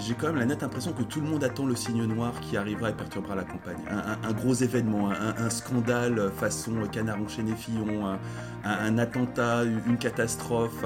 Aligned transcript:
j'ai 0.00 0.14
quand 0.14 0.28
même 0.28 0.36
la 0.36 0.46
nette 0.46 0.62
impression 0.62 0.92
que 0.92 1.02
tout 1.02 1.20
le 1.20 1.28
monde 1.28 1.44
attend 1.44 1.66
le 1.66 1.76
signe 1.76 2.04
noir 2.04 2.32
qui 2.40 2.56
arrivera 2.56 2.90
et 2.90 2.92
perturbera 2.92 3.34
la 3.34 3.44
campagne. 3.44 3.76
Un, 3.88 4.32
gros 4.32 4.54
événement, 4.54 5.10
un, 5.10 5.50
scandale 5.50 6.30
façon 6.36 6.72
canard 6.90 7.20
enchaîné 7.20 7.52
Fillon, 7.54 8.18
un, 8.64 8.98
attentat, 8.98 9.64
une 9.64 9.98
catastrophe, 9.98 10.84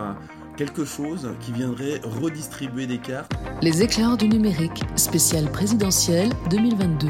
quelque 0.56 0.84
chose 0.84 1.30
qui 1.40 1.52
viendrait 1.52 2.00
redistribuer 2.02 2.86
des 2.86 2.98
cartes. 2.98 3.32
Les 3.62 3.82
éclairs 3.82 4.16
du 4.16 4.28
numérique, 4.28 4.82
spécial 4.96 5.50
présidentiel 5.50 6.30
2022. 6.50 7.08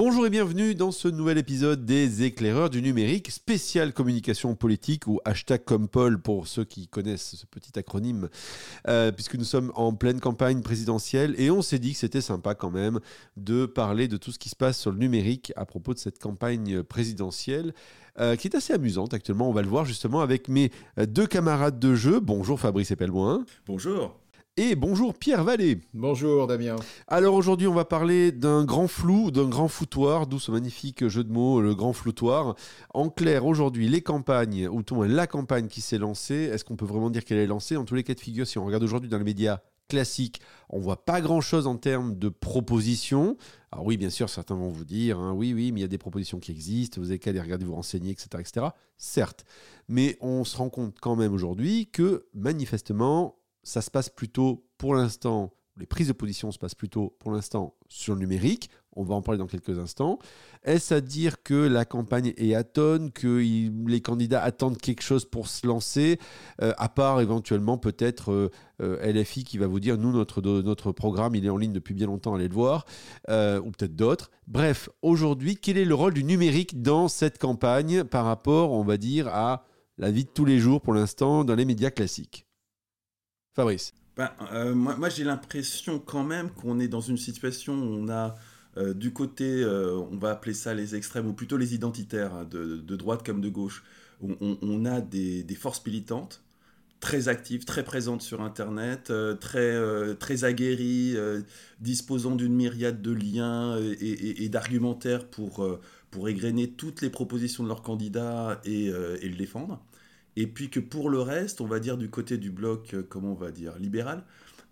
Bonjour 0.00 0.26
et 0.26 0.30
bienvenue 0.30 0.76
dans 0.76 0.92
ce 0.92 1.08
nouvel 1.08 1.38
épisode 1.38 1.84
des 1.84 2.22
éclaireurs 2.22 2.70
du 2.70 2.82
numérique, 2.82 3.32
spécial 3.32 3.92
communication 3.92 4.54
politique 4.54 5.08
ou 5.08 5.18
hashtag 5.24 5.64
comme 5.64 5.88
Paul 5.88 6.22
pour 6.22 6.46
ceux 6.46 6.62
qui 6.62 6.86
connaissent 6.86 7.34
ce 7.34 7.46
petit 7.46 7.76
acronyme, 7.76 8.28
euh, 8.86 9.10
puisque 9.10 9.34
nous 9.34 9.42
sommes 9.42 9.72
en 9.74 9.92
pleine 9.92 10.20
campagne 10.20 10.62
présidentielle 10.62 11.34
et 11.36 11.50
on 11.50 11.62
s'est 11.62 11.80
dit 11.80 11.94
que 11.94 11.98
c'était 11.98 12.20
sympa 12.20 12.54
quand 12.54 12.70
même 12.70 13.00
de 13.36 13.66
parler 13.66 14.06
de 14.06 14.16
tout 14.16 14.30
ce 14.30 14.38
qui 14.38 14.50
se 14.50 14.54
passe 14.54 14.78
sur 14.78 14.92
le 14.92 14.98
numérique 14.98 15.52
à 15.56 15.66
propos 15.66 15.94
de 15.94 15.98
cette 15.98 16.20
campagne 16.20 16.84
présidentielle. 16.84 17.74
Euh, 18.20 18.34
qui 18.34 18.48
est 18.48 18.56
assez 18.56 18.72
amusante 18.72 19.14
actuellement. 19.14 19.48
On 19.48 19.52
va 19.52 19.62
le 19.62 19.68
voir 19.68 19.84
justement 19.84 20.20
avec 20.20 20.48
mes 20.48 20.72
deux 20.96 21.26
camarades 21.26 21.78
de 21.78 21.94
jeu. 21.94 22.18
Bonjour 22.18 22.58
Fabrice 22.58 22.90
Epelboin. 22.90 23.44
Bonjour. 23.66 24.16
Et 24.60 24.74
bonjour 24.74 25.14
Pierre 25.14 25.44
Vallée. 25.44 25.78
Bonjour 25.94 26.48
Damien. 26.48 26.74
Alors 27.06 27.36
aujourd'hui 27.36 27.68
on 27.68 27.74
va 27.74 27.84
parler 27.84 28.32
d'un 28.32 28.64
grand 28.64 28.88
flou, 28.88 29.30
d'un 29.30 29.48
grand 29.48 29.68
foutoir, 29.68 30.26
d'où 30.26 30.40
ce 30.40 30.50
magnifique 30.50 31.06
jeu 31.06 31.22
de 31.22 31.32
mots, 31.32 31.60
le 31.60 31.76
grand 31.76 31.92
floutoir. 31.92 32.56
En 32.92 33.08
clair, 33.08 33.46
aujourd'hui 33.46 33.88
les 33.88 34.00
campagnes, 34.00 34.66
ou 34.66 34.82
tout 34.82 35.00
la 35.04 35.28
campagne 35.28 35.68
qui 35.68 35.80
s'est 35.80 35.96
lancée, 35.96 36.50
est-ce 36.52 36.64
qu'on 36.64 36.74
peut 36.74 36.86
vraiment 36.86 37.08
dire 37.08 37.24
qu'elle 37.24 37.38
est 37.38 37.46
lancée? 37.46 37.76
En 37.76 37.84
tous 37.84 37.94
les 37.94 38.02
cas 38.02 38.14
de 38.14 38.20
figure, 38.20 38.48
si 38.48 38.58
on 38.58 38.64
regarde 38.64 38.82
aujourd'hui 38.82 39.08
dans 39.08 39.18
les 39.18 39.22
médias 39.22 39.60
classiques, 39.88 40.40
on 40.70 40.80
voit 40.80 41.04
pas 41.04 41.20
grand-chose 41.20 41.68
en 41.68 41.76
termes 41.76 42.18
de 42.18 42.28
propositions. 42.28 43.36
Alors 43.70 43.86
oui, 43.86 43.96
bien 43.96 44.10
sûr, 44.10 44.28
certains 44.28 44.56
vont 44.56 44.70
vous 44.70 44.84
dire, 44.84 45.20
hein, 45.20 45.34
oui, 45.34 45.54
oui, 45.54 45.70
mais 45.70 45.78
il 45.78 45.82
y 45.82 45.86
a 45.86 45.88
des 45.88 45.98
propositions 45.98 46.40
qui 46.40 46.50
existent, 46.50 47.00
vous 47.00 47.10
avez 47.10 47.20
qu'à 47.20 47.30
les 47.30 47.40
regarder, 47.40 47.64
vous 47.64 47.76
renseigner, 47.76 48.10
etc., 48.10 48.28
etc. 48.40 48.66
Certes, 48.96 49.44
mais 49.86 50.18
on 50.20 50.42
se 50.42 50.56
rend 50.56 50.68
compte 50.68 50.96
quand 51.00 51.14
même 51.14 51.32
aujourd'hui 51.32 51.86
que 51.92 52.26
manifestement, 52.34 53.37
ça 53.68 53.82
se 53.82 53.90
passe 53.90 54.08
plutôt 54.08 54.64
pour 54.78 54.94
l'instant, 54.94 55.52
les 55.76 55.86
prises 55.86 56.08
de 56.08 56.12
position 56.12 56.50
se 56.50 56.58
passent 56.58 56.74
plutôt 56.74 57.14
pour 57.20 57.30
l'instant 57.30 57.74
sur 57.88 58.14
le 58.14 58.20
numérique. 58.20 58.70
On 58.96 59.04
va 59.04 59.14
en 59.14 59.22
parler 59.22 59.38
dans 59.38 59.46
quelques 59.46 59.78
instants. 59.78 60.18
Est-ce 60.64 60.94
à 60.94 61.00
dire 61.00 61.42
que 61.42 61.54
la 61.54 61.84
campagne 61.84 62.32
est 62.36 62.54
atone, 62.54 63.12
que 63.12 63.38
les 63.86 64.00
candidats 64.00 64.42
attendent 64.42 64.78
quelque 64.78 65.02
chose 65.02 65.24
pour 65.24 65.46
se 65.46 65.66
lancer, 65.66 66.18
euh, 66.62 66.72
à 66.78 66.88
part 66.88 67.20
éventuellement 67.20 67.78
peut-être 67.78 68.32
euh, 68.32 68.50
euh, 68.80 69.12
LFI 69.12 69.44
qui 69.44 69.58
va 69.58 69.68
vous 69.68 69.78
dire 69.78 69.98
nous, 69.98 70.10
notre, 70.10 70.40
notre 70.40 70.90
programme, 70.90 71.36
il 71.36 71.46
est 71.46 71.50
en 71.50 71.58
ligne 71.58 71.72
depuis 71.72 71.94
bien 71.94 72.06
longtemps, 72.06 72.34
allez 72.34 72.48
le 72.48 72.54
voir, 72.54 72.86
ou 73.28 73.70
peut-être 73.70 73.94
d'autres. 73.94 74.30
Bref, 74.48 74.88
aujourd'hui, 75.02 75.56
quel 75.56 75.76
est 75.76 75.84
le 75.84 75.94
rôle 75.94 76.14
du 76.14 76.24
numérique 76.24 76.82
dans 76.82 77.06
cette 77.06 77.38
campagne 77.38 78.02
par 78.02 78.24
rapport, 78.24 78.72
on 78.72 78.82
va 78.82 78.96
dire, 78.96 79.28
à 79.28 79.64
la 79.98 80.10
vie 80.10 80.24
de 80.24 80.30
tous 80.30 80.46
les 80.46 80.58
jours 80.58 80.80
pour 80.80 80.94
l'instant 80.94 81.44
dans 81.44 81.54
les 81.54 81.66
médias 81.66 81.90
classiques? 81.90 82.47
Fabrice. 83.58 83.92
Ben, 84.16 84.30
euh, 84.52 84.72
Moi, 84.72 85.08
j'ai 85.08 85.24
l'impression 85.24 85.98
quand 85.98 86.22
même 86.22 86.50
qu'on 86.50 86.78
est 86.78 86.86
dans 86.86 87.00
une 87.00 87.16
situation 87.16 87.74
où 87.74 88.04
on 88.04 88.08
a 88.08 88.36
euh, 88.76 88.94
du 88.94 89.12
côté, 89.12 89.64
euh, 89.64 89.96
on 90.12 90.16
va 90.16 90.30
appeler 90.30 90.54
ça 90.54 90.74
les 90.74 90.94
extrêmes, 90.94 91.26
ou 91.26 91.32
plutôt 91.32 91.56
les 91.56 91.74
identitaires, 91.74 92.32
hein, 92.34 92.46
de, 92.48 92.94
droite 92.94 93.26
comme 93.26 93.40
de 93.40 93.48
gauche, 93.48 93.82
où 94.20 94.30
on, 94.40 94.84
a 94.84 95.00
des, 95.00 95.44
forces 95.56 95.84
militantes 95.84 96.44
très 97.00 97.26
actives, 97.26 97.64
très 97.64 97.82
présentes 97.82 98.22
sur 98.22 98.42
Internet, 98.42 99.12
très, 99.40 100.14
très 100.16 100.44
aguerries, 100.44 101.16
disposant 101.80 102.36
d'une 102.36 102.54
myriade 102.54 103.02
de 103.02 103.10
liens 103.10 103.76
et, 104.00 104.48
d'argumentaires 104.48 105.26
pour, 105.26 105.66
pour 106.12 106.28
égrener 106.28 106.70
toutes 106.70 107.00
les 107.00 107.10
propositions 107.10 107.64
de 107.64 107.68
leurs 107.68 107.82
candidats 107.82 108.60
et 108.64 108.90
le 108.90 109.36
défendre 109.36 109.80
et 110.38 110.46
puis 110.46 110.70
que 110.70 110.78
pour 110.78 111.10
le 111.10 111.20
reste, 111.20 111.60
on 111.60 111.66
va 111.66 111.80
dire 111.80 111.98
du 111.98 112.10
côté 112.10 112.38
du 112.38 112.52
bloc, 112.52 112.94
euh, 112.94 113.02
comment 113.06 113.32
on 113.32 113.34
va 113.34 113.50
dire, 113.50 113.76
libéral, 113.76 114.22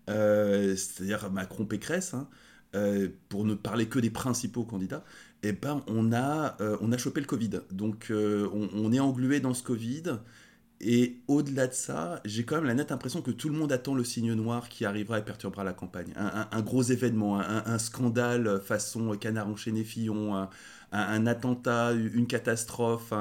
euh, 0.09 0.77
c'est-à-dire 0.77 1.29
Macron-Pécresse, 1.29 2.13
hein, 2.13 2.29
euh, 2.73 3.09
pour 3.27 3.43
ne 3.43 3.53
parler 3.53 3.87
que 3.87 3.99
des 3.99 4.09
principaux 4.09 4.63
candidats, 4.63 5.03
eh 5.43 5.51
ben, 5.51 5.83
on, 5.87 6.13
a, 6.13 6.55
on 6.79 6.91
a 6.93 6.97
chopé 6.97 7.19
le 7.19 7.27
Covid. 7.27 7.61
Donc 7.71 8.11
on, 8.11 8.93
est 8.93 8.99
englué 8.99 9.41
dans 9.41 9.53
ce 9.53 9.61
Covid. 9.61 10.03
Et 10.79 11.19
au-delà 11.27 11.67
de 11.67 11.73
ça, 11.73 12.21
j'ai 12.23 12.43
quand 12.43 12.55
même 12.55 12.65
la 12.65 12.73
nette 12.73 12.91
impression 12.91 13.21
que 13.21 13.31
tout 13.31 13.49
le 13.49 13.55
monde 13.55 13.71
attend 13.71 13.93
le 13.93 14.03
signe 14.03 14.33
noir 14.33 14.69
qui 14.69 14.85
arrivera 14.85 15.19
et 15.19 15.25
perturbera 15.25 15.63
la 15.63 15.73
campagne. 15.73 16.13
Un, 16.15 16.61
gros 16.61 16.81
événement, 16.81 17.39
un, 17.39 17.77
scandale 17.77 18.61
façon 18.61 19.15
canard 19.17 19.47
enchaîné 19.47 19.83
Fillon, 19.83 20.47
un, 20.91 21.27
attentat, 21.27 21.93
une 21.93 22.27
catastrophe, 22.27 23.13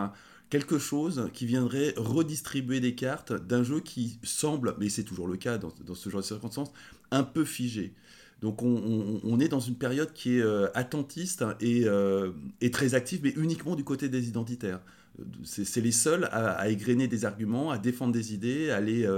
quelque 0.50 0.78
chose 0.78 1.28
qui 1.32 1.46
viendrait 1.46 1.94
redistribuer 1.96 2.80
des 2.80 2.94
cartes 2.94 3.32
d'un 3.32 3.62
jeu 3.62 3.80
qui 3.80 4.18
semble, 4.22 4.74
mais 4.78 4.88
c'est 4.88 5.04
toujours 5.04 5.28
le 5.28 5.36
cas 5.36 5.58
dans, 5.58 5.72
ce 5.94 6.08
genre 6.08 6.20
de 6.20 6.26
circonstances, 6.26 6.72
un 7.10 7.22
peu 7.22 7.44
figé. 7.44 7.94
Donc 8.42 8.62
on, 8.62 9.40
est 9.40 9.48
dans 9.48 9.60
une 9.60 9.76
période 9.76 10.12
qui 10.12 10.36
est 10.36 10.42
euh, 10.42 10.68
attentiste 10.74 11.42
euh, 11.62 12.32
et, 12.60 12.70
très 12.70 12.94
active, 12.94 13.20
mais 13.22 13.32
uniquement 13.36 13.76
du 13.76 13.84
côté 13.84 14.08
des 14.08 14.28
identitaires. 14.28 14.80
C'est 15.44 15.80
les 15.80 15.92
seuls 15.92 16.24
à, 16.24 16.50
à, 16.50 16.68
égrener 16.68 17.08
des 17.08 17.24
arguments, 17.24 17.70
à 17.70 17.78
défendre 17.78 18.12
des 18.12 18.34
idées, 18.34 18.68
à 18.70 18.76
aller 18.76 19.08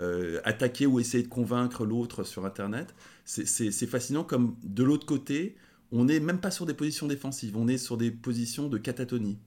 euh, 0.00 0.40
attaquer 0.44 0.86
ou 0.86 0.98
essayer 0.98 1.22
de 1.22 1.28
convaincre 1.28 1.84
l'autre 1.84 2.24
sur 2.24 2.44
Internet. 2.46 2.94
C'est 3.24 3.86
fascinant 3.86 4.24
comme 4.24 4.56
de 4.64 4.82
l'autre 4.82 5.06
côté, 5.06 5.54
on 5.92 6.06
n'est 6.06 6.18
même 6.18 6.40
pas 6.40 6.50
sur 6.50 6.66
des 6.66 6.74
positions 6.74 7.06
défensives, 7.06 7.56
on 7.56 7.68
est 7.68 7.78
sur 7.78 7.96
des 7.96 8.10
positions 8.10 8.68
de 8.68 8.78
catatonie. 8.78 9.38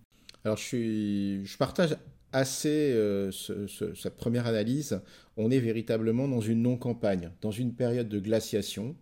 Alors 0.48 0.56
je, 0.56 1.58
partage 1.58 1.98
assez 2.32 2.94
euh, 2.94 3.32
cette 3.32 4.16
première 4.16 4.48
analyse. 4.48 5.02
On 5.36 5.52
est 5.52 5.60
véritablement 5.60 6.30
dans 6.30 6.40
une 6.40 6.62
non-campagne, 6.62 7.32
dans 7.42 7.52
une 7.52 7.74
période 7.74 8.08
de 8.08 8.18
glaciation. 8.18 8.96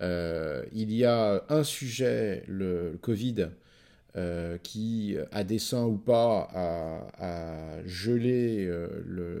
Euh, 0.00 0.64
il 0.72 0.92
y 0.92 1.04
a 1.04 1.44
un 1.48 1.62
sujet, 1.62 2.42
le, 2.48 2.98
Covid, 3.00 3.50
euh, 4.16 4.58
qui, 4.58 5.14
à 5.30 5.44
dessein 5.44 5.84
ou 5.84 5.98
pas, 5.98 6.48
a, 7.16 7.86
gelé 7.86 8.68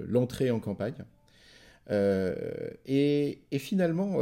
l'entrée 0.06 0.52
en 0.52 0.60
campagne. 0.60 1.02
Et, 1.90 3.40
finalement, 3.58 4.20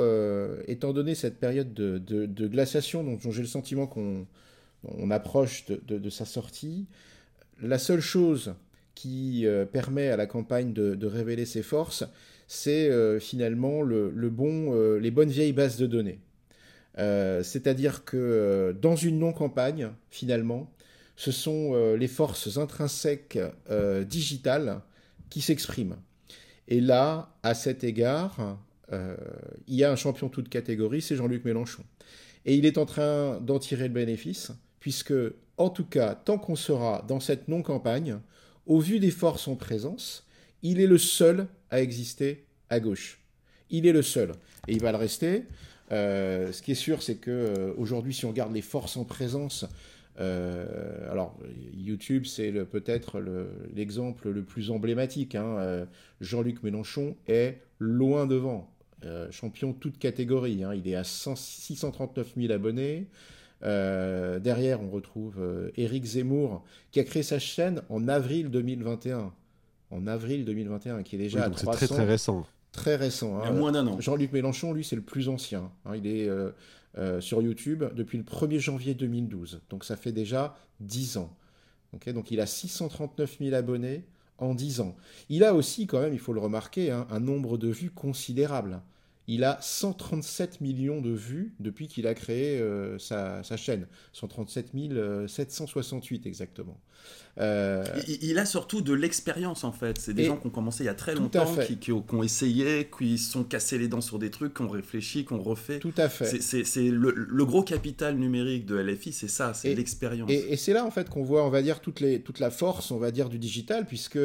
étant 0.67 0.95
donné 0.95 1.15
cette 1.15 1.39
période 1.39 1.75
de, 1.75 2.47
glaciation 2.47 3.05
dont, 3.05 3.31
j'ai 3.31 3.43
le 3.43 3.47
sentiment 3.47 3.87
qu'on 3.87 5.11
approche 5.11 5.67
de, 5.67 6.09
sa 6.09 6.25
sortie, 6.25 6.87
la 7.63 7.79
seule 7.79 8.01
chose 8.01 8.55
qui 8.95 9.47
euh, 9.47 9.65
permet 9.65 10.09
à 10.09 10.17
la 10.17 10.27
campagne 10.27 10.73
de, 10.73 11.07
révéler 11.07 11.47
ses 11.47 11.63
forces, 11.63 12.05
c'est 12.47 12.91
euh, 12.91 13.19
finalement 13.19 13.83
euh, 13.83 14.99
les 14.99 15.11
bonnes 15.11 15.31
vieilles 15.31 15.53
bases 15.53 15.79
de 15.79 15.87
données. 15.87 16.21
C'est-à-dire 16.97 18.05
que 18.05 18.77
dans 18.83 18.95
une 18.95 19.21
non-campagne, 19.21 19.89
finalement, 20.11 20.71
ce 21.17 21.33
sont 21.33 21.95
les 21.95 22.09
forces 22.09 22.59
intrinsèques 22.59 23.39
digitales 24.07 24.83
qui 25.31 25.41
s'expriment. 25.41 25.97
Et 26.69 26.83
là, 26.83 27.35
à 27.43 27.55
cet 27.55 27.85
égard, 27.85 28.59
il 28.93 29.75
y 29.75 29.83
a 29.83 29.91
un 29.91 29.97
champion 29.97 30.29
toute 30.29 30.51
catégorie, 30.51 31.01
c'est 31.01 31.17
Jean-Luc 31.17 31.47
Mélenchon. 31.47 31.85
Et 32.45 32.55
il 32.55 32.67
est 32.67 32.77
en 32.77 32.85
train 32.85 33.41
d'en 33.41 33.59
tirer 33.59 33.89
le 33.89 33.95
bénéfice, 33.95 34.53
puisque 34.81 35.15
en 35.57 35.71
tout 35.71 35.85
cas, 35.85 36.15
tant 36.15 36.39
qu'on 36.39 36.57
sera 36.57 37.05
dans 37.07 37.21
cette 37.21 37.49
non-campagne, 37.49 38.19
au 38.67 38.81
vu 38.81 38.99
des 38.99 39.11
forces 39.11 39.47
en 39.47 39.57
présence, 39.57 40.27
il 40.63 40.81
est 40.81 40.87
le 40.87 40.99
seul 40.99 41.47
à 41.71 41.81
exister 41.81 42.47
à 42.71 42.81
gauche. 42.81 43.21
Il 43.69 43.87
est 43.87 43.93
le 43.93 44.03
seul. 44.03 44.33
Et 44.69 44.73
il 44.73 44.81
va 44.81 44.93
le 44.93 44.99
rester. 44.99 45.45
Euh, 45.93 46.53
ce 46.53 46.63
qui 46.63 46.73
est 46.73 46.77
sûr, 46.77 47.03
c'est 47.03 47.17
que 47.17 47.31
euh, 47.31 48.11
si 48.11 48.25
on 48.25 48.31
regarde 48.31 48.53
les 48.53 48.63
forces 48.63 48.97
en 48.97 49.05
présence, 49.05 49.67
euh, 50.19 51.11
alors 51.11 51.39
YouTube, 51.75 52.25
c'est 52.27 52.53
peut-être 52.65 53.23
l'exemple 53.75 54.31
le, 54.31 54.43
plus 54.43 54.71
emblématique. 54.71 55.35
Hein. 55.35 55.87
Jean-Luc 56.21 56.63
Mélenchon 56.63 57.17
est 57.27 57.61
loin 57.79 58.27
devant, 58.27 58.71
champion 59.31 59.73
toute 59.73 59.99
catégorie. 59.99 60.65
Hein. 60.65 60.75
Il 60.75 60.89
est 60.89 60.95
à 60.95 61.05
639 61.05 62.35
000 62.37 62.53
abonnés. 62.53 63.09
Euh, 63.63 64.39
derrière, 64.39 64.83
on 64.83 64.91
retrouve 64.91 65.37
euh, 65.39 65.71
Éric 65.77 66.05
Zemmour, 66.05 66.65
qui 66.91 67.01
a 67.01 67.05
créé 67.05 67.23
sa 67.23 67.39
chaîne 67.39 67.83
en 67.89 68.09
avril 68.09 68.51
2021. 68.51 69.33
En 69.91 70.07
avril 70.07 70.45
2021, 70.45 71.03
qui 71.03 71.17
est 71.17 71.19
déjà 71.19 71.45
à 71.45 71.51
300. 71.51 71.73
C'est 71.73 71.87
très 71.87 71.95
très 71.95 72.05
récent. 72.05 72.47
Très 72.73 72.97
récent. 72.97 73.37
Hein. 73.37 73.43
Il 73.45 73.47
y 73.47 73.51
a 73.51 73.53
moins 73.53 73.73
d'un 73.73 73.87
an. 73.87 74.01
Jean-Luc 74.01 74.33
Mélenchon, 74.33 74.73
lui, 74.73 74.85
c'est 74.85 74.97
le 74.97 75.03
plus 75.03 75.29
ancien. 75.29 75.73
Hein. 75.85 75.97
il 75.97 76.07
est 76.07 76.29
euh, 76.99 77.21
sur 77.21 77.43
YouTube 77.43 77.85
depuis 77.95 78.19
le 78.19 78.25
1er 78.25 78.59
janvier 78.59 78.95
2012. 78.95 79.61
Donc 79.71 79.85
ça 79.85 79.97
fait 79.97 80.13
déjà 80.13 80.57
10 80.81 81.19
ans. 81.19 81.37
donc 81.93 82.31
il 82.31 82.41
a 82.41 82.47
639 82.47 83.39
000 83.41 83.55
abonnés 83.55 84.05
en 84.39 84.55
10 84.55 84.81
ans. 84.81 84.97
Il 85.29 85.45
a 85.45 85.55
aussi, 85.55 85.87
quand 85.87 86.01
même, 86.01 86.13
il 86.13 86.19
faut 86.19 86.33
le 86.33 86.41
remarquer, 86.41 86.91
hein, 86.91 87.07
un 87.11 87.21
nombre 87.21 87.59
de 87.59 87.69
vues 87.69 87.91
considérable. 87.91 88.81
Il 89.33 89.45
a 89.45 89.59
137 89.61 90.61
millions 90.61 91.01
de 91.01 91.11
vues 91.11 91.55
depuis 91.61 91.87
qu'il 91.87 92.09
a 92.09 92.15
créé 92.15 92.59
euh, 92.59 92.99
sa, 92.99 93.45
chaîne. 93.57 93.87
137 94.13 94.75
768 95.29 96.27
exactement. 96.27 96.81
Euh, 97.41 97.85
il, 98.07 98.39
a 98.39 98.45
surtout 98.45 98.83
de 98.83 98.93
l'expérience 98.93 99.65
en 99.65 99.73
fait. 99.73 99.99
C'est 99.99 100.13
des 100.13 100.25
gens 100.25 100.37
qui 100.37 100.49
ont 100.49 100.51
commencé 100.51 100.85
il 100.85 100.87
y 100.87 100.91
a 100.91 100.95
très 100.95 101.15
longtemps, 101.15 101.57
qui, 101.67 101.79
qui, 101.79 101.91
ont 101.93 102.23
essayé, 102.23 102.91
qui 102.97 103.17
se 103.17 103.33
sont 103.33 103.45
cassés 103.45 103.79
les 103.79 103.89
dents 103.89 104.03
sur 104.03 104.19
des 104.19 104.31
trucs, 104.31 104.55
qui 104.55 104.63
ont 104.63 104.69
réfléchi, 104.69 105.25
qui 105.25 105.33
ont 105.33 105.43
refait. 105.43 105.79
Tout 105.79 105.95
à 105.97 106.09
fait. 106.11 106.41
C'est 106.41 106.91
le, 106.91 107.45
gros 107.45 107.63
capital 107.63 108.17
numérique 108.17 108.67
de 108.67 108.77
LFI, 108.77 109.13
c'est 109.13 109.29
ça, 109.29 109.55
c'est 109.55 109.75
l'expérience. 109.75 110.31
Et, 110.31 110.57
c'est 110.57 110.75
là 110.75 110.85
en 110.85 110.91
fait 110.91 111.09
qu'on 111.09 111.23
voit, 111.23 111.47
on 111.47 111.51
va 111.51 111.63
dire, 111.63 111.81
toute, 111.81 112.01
les, 112.01 112.21
toute 112.21 112.41
la 112.41 112.51
force, 112.51 112.91
on 112.91 112.99
va 112.99 113.11
dire, 113.11 113.31
du 113.31 113.39
digital, 113.39 113.87
puisque 113.87 114.19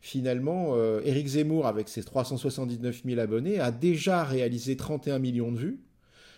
finalement, 0.00 0.74
euh, 0.76 1.00
Eric 1.04 1.26
Zemmour, 1.26 1.66
avec 1.66 1.88
ses 1.88 2.04
379 2.04 3.02
000 3.04 3.20
abonnés, 3.20 3.58
a 3.58 3.72
déjà 3.72 4.22
réalisé 4.22 4.76
31 4.76 5.18
millions 5.18 5.50
de 5.50 5.58
vues. 5.58 5.80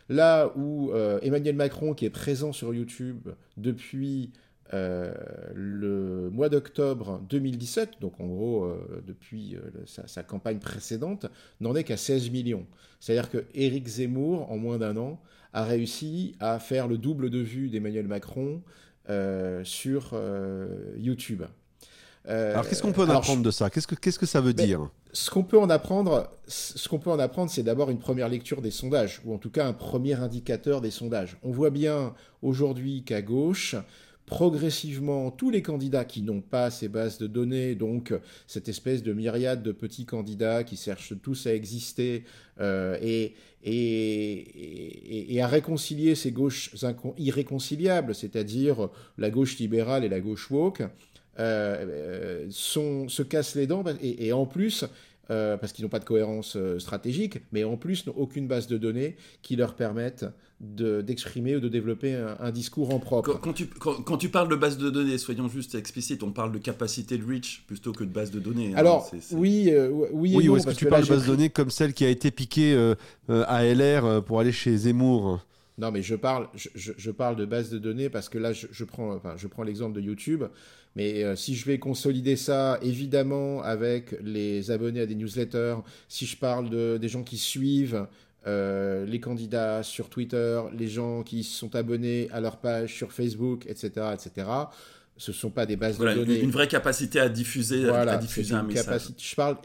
Là 0.08 0.52
où 0.56 0.90
euh, 0.93 1.19
Emmanuel 1.23 1.55
Macron, 1.55 1.94
qui 1.94 2.05
est 2.05 2.11
présent 2.11 2.52
sur 2.52 2.75
YouTube 2.75 3.29
depuis 3.56 4.31
euh, 4.74 5.12
le 5.54 6.30
mois 6.30 6.48
d'octobre 6.48 7.20
2017, 7.28 8.00
donc 8.00 8.19
en 8.20 8.26
gros 8.26 8.64
euh, 8.64 9.02
depuis 9.06 9.54
euh, 9.56 9.60
sa, 9.84 10.22
campagne 10.22 10.60
précédente, 10.60 11.26
n'en 11.60 11.74
est 11.74 11.84
qu'à 11.84 11.98
16 11.98 12.30
millions. 12.30 12.64
C'est-à-dire 12.98 13.30
que 13.30 13.44
Éric 13.54 13.86
Zemmour, 13.86 14.50
en 14.50 14.56
moins 14.56 14.78
d'un 14.78 14.96
an, 14.96 15.20
a 15.52 15.64
réussi 15.64 16.36
à 16.40 16.58
faire 16.58 16.88
le 16.88 16.96
double 16.96 17.28
de 17.28 17.38
vues 17.38 17.69
d'Emmanuel 17.69 18.08
Macron 18.08 18.62
sur 19.64 20.19
YouTube. 20.96 21.42
alors 22.24 22.66
qu'est-ce 22.66 22.80
qu'on 22.80 22.92
peut 22.92 23.02
en 23.02 23.10
apprendre 23.10 23.42
de 23.42 23.50
ça? 23.50 23.69
Qu'est-ce 23.69 24.19
que 24.19 24.26
ça 24.26 24.40
veut 24.40 24.54
dire? 24.54 24.88
Ce 25.12 25.28
qu'on 25.30 25.42
peut 25.42 25.58
en 25.58 25.69
apprendre, 25.69 26.30
ce 26.46 26.88
qu'on 26.88 26.98
peut 26.98 27.10
en 27.10 27.19
apprendre, 27.19 27.50
c'est 27.50 27.64
d'abord 27.64 27.90
une 27.90 27.98
première 27.98 28.30
lecture 28.30 28.62
des 28.62 28.70
sondages, 28.70 29.20
ou 29.26 29.34
en 29.34 29.38
tout 29.38 29.50
cas 29.50 29.66
un 29.66 29.74
premier 29.74 30.14
indicateur 30.14 30.80
des 30.80 30.92
sondages. 30.92 31.36
On 31.42 31.50
voit 31.50 31.69
bien 31.69 32.14
aujourd'hui 32.40 33.02
qu'à 33.02 33.20
gauche, 33.20 33.76
progressivement 34.26 35.30
tous 35.30 35.50
les 35.50 35.62
candidats 35.62 36.04
qui 36.04 36.22
n'ont 36.22 36.40
pas 36.40 36.70
ces 36.70 36.88
bases 36.88 37.19
de 37.19 37.26
données, 37.26 37.74
donc 37.74 38.14
cette 38.46 38.69
espèce 38.69 39.02
de 39.02 39.12
myriade 39.12 39.62
de 39.62 39.72
petits 39.72 40.06
candidats 40.06 40.64
qui 40.64 40.76
cherchent 40.76 41.14
tous 41.22 41.46
à 41.46 41.54
exister 41.54 42.24
euh, 42.60 42.96
et, 43.02 43.34
à 45.40 45.46
réconcilier 45.46 46.14
ces 46.14 46.30
gauches 46.32 46.74
irréconciliables, 47.19 48.14
c'est-à-dire 48.14 48.88
la 49.19 49.30
gauche 49.30 49.58
libérale 49.58 50.04
et 50.04 50.08
la 50.08 50.20
gauche 50.20 50.50
woke, 50.50 50.82
euh, 50.82 50.86
euh 51.38 52.46
se 52.50 53.22
cassent 53.22 53.54
les 53.54 53.66
dents 53.66 53.84
et, 54.02 54.32
en 54.32 54.46
plus 54.46 54.84
euh, 55.32 55.56
parce 55.56 55.73
qu'ils 55.73 55.82
n'ont 55.84 55.88
pas 55.88 55.99
de 55.99 56.05
cohérence 56.05 56.56
euh, 56.56 56.79
stratégique, 56.79 57.38
mais 57.52 57.64
en 57.64 57.76
plus 57.79 58.06
n'ont 58.06 58.14
aucune 58.17 58.46
base 58.46 58.67
de 58.67 58.76
données 58.76 59.17
qui 59.40 59.56
leur 59.56 59.75
permette 59.75 60.26
d'exprimer 60.61 61.56
ou 61.56 61.61
de 61.61 61.69
développer 61.69 62.14
un, 62.14 62.50
discours 62.52 62.94
en 62.94 63.00
propre. 63.00 63.40
Quand, 63.40 63.52
tu, 63.52 63.67
quand, 63.67 64.17
tu, 64.17 64.29
parles 64.29 64.49
de 64.49 64.55
base 64.55 64.79
de 64.79 64.90
données, 64.90 65.19
soyons 65.19 65.49
juste 65.49 65.75
explicites, 65.75 66.23
on 66.23 66.31
parle 66.31 66.52
de 66.52 66.58
capacité 66.58 67.19
de 67.19 67.26
reach 67.26 67.64
plutôt 67.67 67.90
que 67.90 68.05
de 68.05 68.12
base 68.12 68.31
de 68.31 68.38
données. 68.38 68.69
Hein. 68.73 68.76
Alors, 68.76 69.11
oui, 69.32 69.70
euh, 69.70 69.88
oui, 69.90 70.34
oui, 70.37 70.49
ou 70.49 70.56
est-ce 70.56 70.69
que 70.69 70.75
tu 70.75 70.87
parles 70.87 71.02
de 71.02 71.08
base 71.08 71.23
de 71.23 71.32
données 71.32 71.50
comme 71.50 71.70
celle 71.70 71.94
qui 71.94 72.05
a 72.05 72.08
été 72.11 72.31
piquée 72.31 72.94
à 73.29 73.64
LR 73.64 74.23
pour 74.23 74.38
aller 74.38 74.52
chez 74.52 74.76
Zemmour? 74.76 75.40
Non, 75.78 75.90
mais 75.90 76.02
je 76.02 76.14
parle, 76.14 76.48
je, 76.54 76.92
je, 76.96 77.10
parle 77.10 77.36
de 77.36 77.44
base 77.44 77.70
de 77.70 77.78
données 77.78 78.10
parce 78.10 78.28
que 78.28 78.38
là, 78.38 78.52
je, 78.52 78.66
je 78.70 78.84
prends, 78.84 79.14
enfin, 79.14 79.34
je 79.36 79.46
prends 79.46 79.62
l'exemple 79.62 79.94
de 79.94 80.00
YouTube. 80.00 80.44
Mais 80.94 81.24
euh, 81.24 81.36
si 81.36 81.54
je 81.54 81.64
vais 81.64 81.78
consolider 81.78 82.36
ça, 82.36 82.78
évidemment, 82.82 83.62
avec 83.62 84.14
les 84.22 84.70
abonnés 84.70 85.00
à 85.00 85.06
des 85.06 85.14
newsletters, 85.14 85.76
si 86.08 86.26
je 86.26 86.36
parle 86.36 86.69
de, 86.69 86.98
des 86.98 87.08
gens 87.08 87.22
qui 87.22 87.38
suivent 87.38 88.06
euh, 88.46 89.06
les 89.06 89.20
candidats 89.20 89.82
sur 89.82 90.10
Twitter, 90.10 90.60
les 90.76 90.88
gens 90.88 91.22
qui 91.22 91.44
sont 91.44 91.74
abonnés 91.74 92.28
à 92.32 92.40
leur 92.40 92.58
page 92.58 92.94
sur 92.94 93.12
Facebook, 93.12 93.64
etc., 93.66 94.08
etc., 94.12 94.46
ce 95.16 95.30
ne 95.30 95.36
sont 95.36 95.50
pas 95.50 95.66
des 95.66 95.76
bases 95.76 95.98
de 95.98 96.14
données. 96.14 96.40
Une 96.40 96.50
vraie 96.50 96.69
capacité 96.69 97.20
à 97.20 97.28
diffuser, 97.28 97.88
à 97.88 98.16
diffuser 98.16 98.54
un 98.54 98.62
message. 98.62 99.08
Je 99.16 99.34
parle 99.34 99.56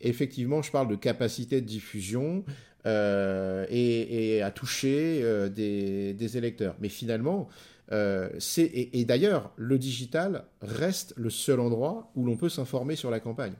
effectivement, 0.00 0.62
je 0.62 0.70
parle 0.70 0.88
de 0.88 0.96
capacité 0.96 1.60
de 1.60 1.66
diffusion. 1.66 2.44
Euh, 2.86 3.66
et, 3.68 4.40
à 4.42 4.50
toucher 4.50 5.22
des, 5.50 6.14
des, 6.14 6.38
électeurs. 6.38 6.76
Mais 6.80 6.88
finalement, 6.88 7.48
euh, 7.92 8.28
et, 8.56 9.04
d'ailleurs, 9.04 9.52
le 9.56 9.78
digital 9.78 10.44
reste 10.62 11.12
le 11.16 11.30
seul 11.30 11.60
endroit 11.60 12.10
où 12.14 12.24
l'on 12.24 12.36
peut 12.36 12.48
s'informer 12.48 12.96
sur 12.96 13.10
la 13.10 13.20
campagne. 13.20 13.54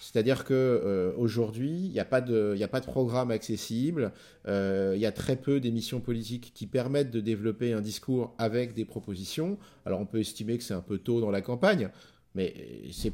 C'est-à-dire 0.00 0.44
que 0.44 0.54
euh, 0.54 1.12
aujourd'hui, 1.16 1.72
il 1.72 1.90
n'y 1.90 1.98
a, 1.98 2.04
pas 2.04 2.20
de, 2.20 2.56
a 2.62 2.68
pas 2.68 2.78
de 2.78 2.86
programme 2.86 3.32
accessible, 3.32 4.12
euh, 4.46 4.92
il 4.94 5.00
y 5.00 5.06
a 5.06 5.12
très 5.12 5.34
peu 5.34 5.58
d'émissions 5.58 6.00
politiques 6.00 6.52
qui 6.54 6.68
permettent 6.68 7.10
de 7.10 7.20
développer 7.20 7.72
un 7.72 7.80
discours 7.80 8.32
avec 8.38 8.74
des 8.74 8.84
propositions. 8.84 9.58
Alors 9.84 10.00
on 10.00 10.06
peut 10.06 10.20
estimer 10.20 10.56
que 10.56 10.62
c'est 10.62 10.74
un 10.74 10.82
peu 10.82 10.98
tôt 10.98 11.20
dans 11.20 11.32
la 11.32 11.40
campagne, 11.40 11.90
mais 12.36 12.54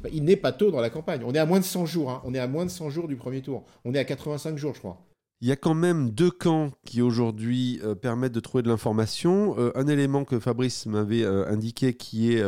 pas, 0.03 0.09
il 0.13 0.23
n'est 0.25 0.35
pas 0.35 0.51
tôt 0.51 0.69
dans 0.69 0.81
la 0.81 0.91
campagne. 0.91 1.23
On 1.25 1.33
est 1.33 1.39
à 1.39 1.45
moins 1.47 1.59
de 1.59 1.65
100 1.65 1.87
jours, 1.87 2.11
hein. 2.11 2.21
on 2.23 2.35
est 2.35 2.39
à 2.39 2.47
moins 2.47 2.65
de 2.65 2.71
100 2.71 2.91
jours 2.91 3.07
du 3.07 3.15
premier 3.15 3.41
tour. 3.41 3.65
On 3.83 3.95
est 3.95 3.99
à 3.99 4.05
85 4.05 4.57
jours, 4.57 4.75
je 4.75 4.79
crois. 4.79 5.10
Il 5.43 5.47
y 5.47 5.51
a 5.51 5.55
quand 5.55 5.73
même 5.73 6.11
deux 6.11 6.29
camps 6.29 6.69
qui 6.85 7.01
aujourd'hui 7.01 7.79
euh, 7.83 7.95
permettent 7.95 8.31
de 8.31 8.39
trouver 8.39 8.61
de 8.61 8.69
l'information. 8.69 9.55
Euh, 9.57 9.71
un 9.73 9.87
élément 9.87 10.23
que 10.23 10.39
Fabrice 10.39 10.85
m'avait 10.85 11.23
euh, 11.23 11.47
indiqué 11.47 11.95
qui 11.95 12.31
est 12.31 12.43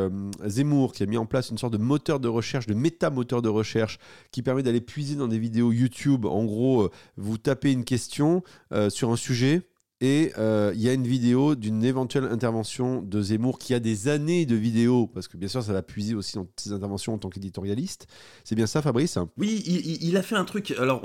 Zemmour, 0.46 0.94
qui 0.94 1.02
a 1.02 1.08
mis 1.08 1.18
en 1.18 1.26
place 1.26 1.50
une 1.50 1.58
sorte 1.58 1.74
de 1.74 1.80
moteur 1.80 2.20
de 2.20 2.28
recherche, 2.28 2.68
de 2.68 2.76
méta-moteur 2.76 3.42
de 3.42 3.50
recherche, 3.50 3.98
qui 4.30 4.44
permet 4.44 4.62
d'aller 4.62 4.80
puiser 4.80 5.16
dans 5.16 5.28
des 5.28 5.40
vidéos 5.40 5.72
YouTube. 5.72 6.26
En 6.26 6.46
gros, 6.46 6.92
vous 7.18 7.40
tapez 7.40 7.72
une 7.72 7.84
question 7.84 8.44
sur 8.90 9.12
un 9.12 9.16
sujet, 9.16 9.64
et 10.04 10.34
euh, 10.38 10.74
il 10.76 10.82
y 10.82 10.90
a 10.90 10.94
une 10.94 11.08
vidéo 11.08 11.56
d'une 11.56 11.82
éventuelle 11.82 12.26
intervention 12.26 13.02
de 13.02 13.22
Zemmour 13.22 13.58
qui 13.58 13.74
a 13.74 13.80
des 13.80 14.10
années 14.10 14.46
de 14.46 14.58
vidéos, 14.58 15.08
parce 15.08 15.30
que 15.30 15.38
bien 15.38 15.48
sûr, 15.48 15.64
ça 15.64 15.72
va 15.72 15.82
puiser 15.82 16.14
aussi 16.14 16.36
dans 16.36 16.46
ses 16.58 16.74
interventions 16.74 17.14
en 17.14 17.18
tant 17.18 17.30
qu'éditorialiste. 17.30 18.08
C'est 18.44 18.56
bien 18.56 18.68
ça, 18.68 18.82
Fabrice? 18.82 19.18
Oui, 19.38 19.64
il, 19.66 20.18
a 20.18 20.22
fait 20.22 20.36
un 20.36 20.44
truc. 20.44 20.72
Alors, 20.72 21.02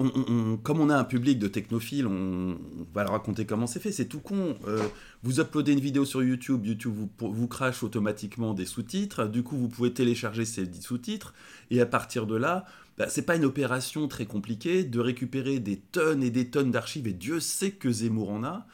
comme 0.65 0.81
on 0.81 0.91
a 0.91 0.97
un 0.97 1.05
public 1.05 1.39
de 1.39 1.47
technophiles, 1.47 2.09
on, 2.09 2.59
va 2.93 3.05
le 3.05 3.11
raconter 3.11 3.47
comment 3.47 3.69
c'est 3.69 3.79
fait. 3.79 3.93
C'est 3.93 4.07
tout 4.07 4.19
con. 4.19 4.57
Euh, 4.67 4.83
vous 5.23 5.39
uploadez 5.39 5.75
une 5.75 5.81
vidéo 5.81 6.05
sur 6.05 6.25
YouTube, 6.25 6.67
YouTube 6.67 6.93
vous, 6.93 7.09
vous 7.21 7.47
crache 7.47 7.85
automatiquement 7.85 8.53
des 8.53 8.67
sous-titres. 8.67 9.29
Du 9.29 9.45
coup, 9.45 9.57
vous 9.57 9.69
pouvez 9.69 9.93
télécharger 9.93 10.45
ces 10.45 10.69
sous-titres. 10.81 11.35
Et 11.71 11.81
à 11.81 11.87
partir 11.87 12.27
de 12.27 12.35
là, 12.35 12.65
bah, 12.99 13.07
c'est 13.09 13.23
pas 13.23 13.37
une 13.37 13.45
opération 13.45 14.09
très 14.09 14.27
compliquée 14.27 14.83
de 14.83 14.99
récupérer 14.99 15.61
des 15.61 15.77
tonnes 15.77 16.25
et 16.25 16.31
des 16.31 16.51
tonnes 16.51 16.73
d'archives, 16.73 17.07
et 17.07 17.13
Dieu 17.13 17.39
sait 17.39 17.71
que 17.71 17.93
Zemmour 17.93 18.31
en 18.31 18.43
a. 18.43 18.67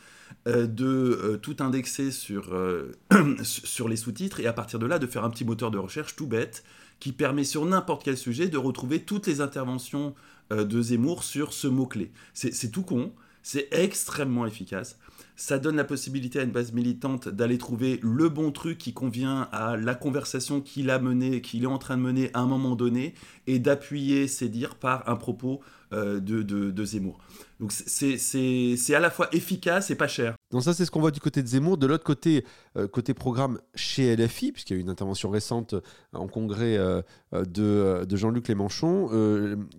Euh, 0.46 0.66
de 0.66 0.84
euh, 0.86 1.36
tout 1.38 1.56
indexer 1.60 2.10
sur, 2.10 2.52
euh, 2.52 2.92
sur 3.42 3.88
les 3.88 3.96
sous-titres 3.96 4.40
et 4.40 4.46
à 4.46 4.52
partir 4.52 4.78
de 4.78 4.84
là 4.84 4.98
de 4.98 5.06
faire 5.06 5.24
un 5.24 5.30
petit 5.30 5.44
moteur 5.44 5.70
de 5.70 5.78
recherche 5.78 6.16
tout 6.16 6.26
bête 6.26 6.64
qui 7.00 7.12
permet 7.12 7.44
sur 7.44 7.64
n'importe 7.64 8.04
quel 8.04 8.18
sujet 8.18 8.48
de 8.48 8.58
retrouver 8.58 9.00
toutes 9.00 9.26
les 9.26 9.40
interventions 9.40 10.14
de 10.50 10.82
Zemmour 10.82 11.24
sur 11.24 11.54
ce 11.54 11.66
mot-clé. 11.66 12.12
C'est 12.34 12.70
tout 12.70 12.82
con, 12.82 13.12
c'est 13.42 13.68
extrêmement 13.72 14.46
efficace. 14.46 14.98
Ça 15.36 15.58
donne 15.58 15.76
la 15.76 15.84
possibilité 15.84 16.38
à 16.38 16.42
une 16.42 16.52
base 16.52 16.72
militante 16.72 17.28
d'aller 17.28 17.58
trouver 17.58 17.98
le 18.02 18.28
bon 18.28 18.52
truc 18.52 18.78
qui 18.78 18.92
convient 18.92 19.48
à 19.50 19.76
la 19.76 19.94
conversation 19.94 20.60
qu'il 20.60 20.90
a 20.90 20.98
menée, 20.98 21.40
qu'il 21.40 21.64
est 21.64 21.66
en 21.66 21.78
train 21.78 21.96
de 21.96 22.02
mener 22.02 22.30
à 22.34 22.40
un 22.40 22.46
moment 22.46 22.76
donné, 22.76 23.14
et 23.46 23.58
d'appuyer 23.58 24.28
ses 24.28 24.48
dires 24.48 24.76
par 24.76 25.08
un 25.08 25.16
propos 25.16 25.60
de, 25.92 26.42
de 26.42 26.84
Zemmour. 26.84 27.18
Donc 27.60 27.72
c'est 27.72 28.94
à 28.94 29.00
la 29.00 29.10
fois 29.10 29.28
efficace 29.32 29.90
et 29.90 29.94
pas 29.94 30.08
cher. 30.08 30.36
Donc 30.50 30.62
ça 30.62 30.74
c'est 30.74 30.84
ce 30.84 30.90
qu'on 30.90 31.00
voit 31.00 31.10
du 31.10 31.20
côté 31.20 31.42
de 31.42 31.46
Zemmour. 31.46 31.78
De 31.78 31.86
l'autre 31.86 32.04
côté, 32.04 32.44
euh, 32.76 32.88
côté 32.88 33.14
programme 33.14 33.60
chez 33.74 34.14
LFI, 34.16 34.52
puisqu'il 34.52 34.74
y 34.74 34.76
a 34.76 34.78
eu 34.78 34.82
une 34.82 34.90
intervention 34.90 35.30
récente 35.30 35.74
euh, 35.74 35.80
en 36.12 36.26
congrès 36.26 36.76
euh, 36.76 37.02
de, 37.32 38.04
de 38.04 38.16
Jean-Luc 38.16 38.48
Lémenchon, 38.48 39.08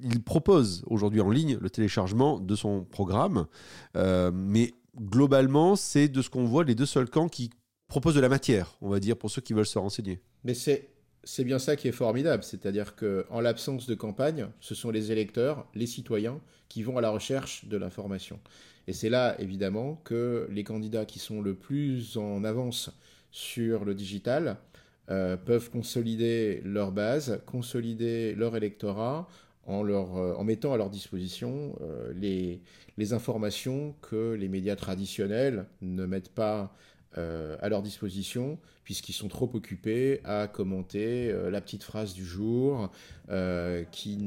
il 0.01 0.23
propose 0.23 0.83
aujourd'hui 0.87 1.21
en 1.21 1.29
ligne 1.29 1.57
le 1.59 1.69
téléchargement 1.69 2.39
de 2.39 2.55
son 2.55 2.83
programme. 2.83 3.45
mais 3.95 4.73
globalement, 4.97 5.75
c'est 5.75 6.07
de 6.07 6.21
ce 6.21 6.29
qu'on 6.29 6.45
voit 6.45 6.63
les 6.63 6.75
deux 6.75 6.85
seuls 6.85 7.09
camps 7.09 7.27
qui 7.29 7.49
proposent 7.87 8.15
de 8.15 8.21
la 8.21 8.29
matière, 8.29 8.77
on 8.81 8.89
va 8.89 8.99
dire, 8.99 9.17
pour 9.17 9.29
ceux 9.29 9.41
qui 9.41 9.53
veulent 9.53 9.65
se 9.65 9.79
renseigner. 9.79 10.21
Mais 10.43 10.53
c'est 10.53 10.89
c'est 11.25 11.43
bien 11.43 11.59
ça 11.59 11.75
qui 11.75 11.87
est 11.87 11.91
formidable, 11.91 12.43
c'est-à-dire 12.43 12.95
que 12.95 13.25
en 13.29 13.41
l'absence 13.41 13.87
de 13.87 13.95
campagne, 13.95 14.47
ce 14.59 14.75
sont 14.75 14.91
les 14.91 15.11
électeurs, 15.11 15.67
les 15.73 15.87
citoyens 15.87 16.39
qui 16.69 16.83
vont 16.83 16.97
à 16.97 17.01
la 17.01 17.09
recherche 17.09 17.65
de 17.65 17.77
l'information. 17.77 18.39
Et 18.87 18.93
c'est 18.93 19.09
là 19.09 19.35
évidemment 19.39 19.99
que 20.03 20.47
les 20.51 20.63
candidats 20.63 21.05
qui 21.05 21.19
sont 21.19 21.41
le 21.41 21.55
plus 21.55 22.17
en 22.17 22.43
avance 22.43 22.91
sur 23.31 23.83
le 23.83 23.95
digital 23.95 24.57
euh, 25.09 25.35
peuvent 25.35 25.71
consolider 25.71 26.61
leur 26.63 26.91
base, 26.91 27.41
consolider 27.45 28.35
leur 28.35 28.55
électorat 28.55 29.27
en, 29.65 29.81
leur, 29.81 30.17
euh, 30.17 30.43
mettant 30.43 30.73
à 30.73 30.77
leur 30.77 30.91
disposition 30.91 31.75
euh, 31.81 32.13
les, 32.15 32.61
les 32.97 33.13
informations 33.13 33.95
que 34.01 34.33
les 34.33 34.47
médias 34.47 34.75
traditionnels 34.75 35.65
ne 35.81 36.05
mettent 36.05 36.33
pas 36.33 36.75
euh, 37.17 37.55
à 37.61 37.69
leur 37.69 37.81
disposition, 37.81 38.59
puisqu'ils 38.83 39.13
sont 39.13 39.29
trop 39.29 39.49
occupés 39.53 40.19
à 40.25 40.47
commenter 40.47 41.29
euh, 41.31 41.49
la 41.49 41.61
petite 41.61 41.83
phrase 41.83 42.13
du 42.13 42.25
jour 42.25 42.91
euh, 43.29 43.85
qui, 43.89 44.17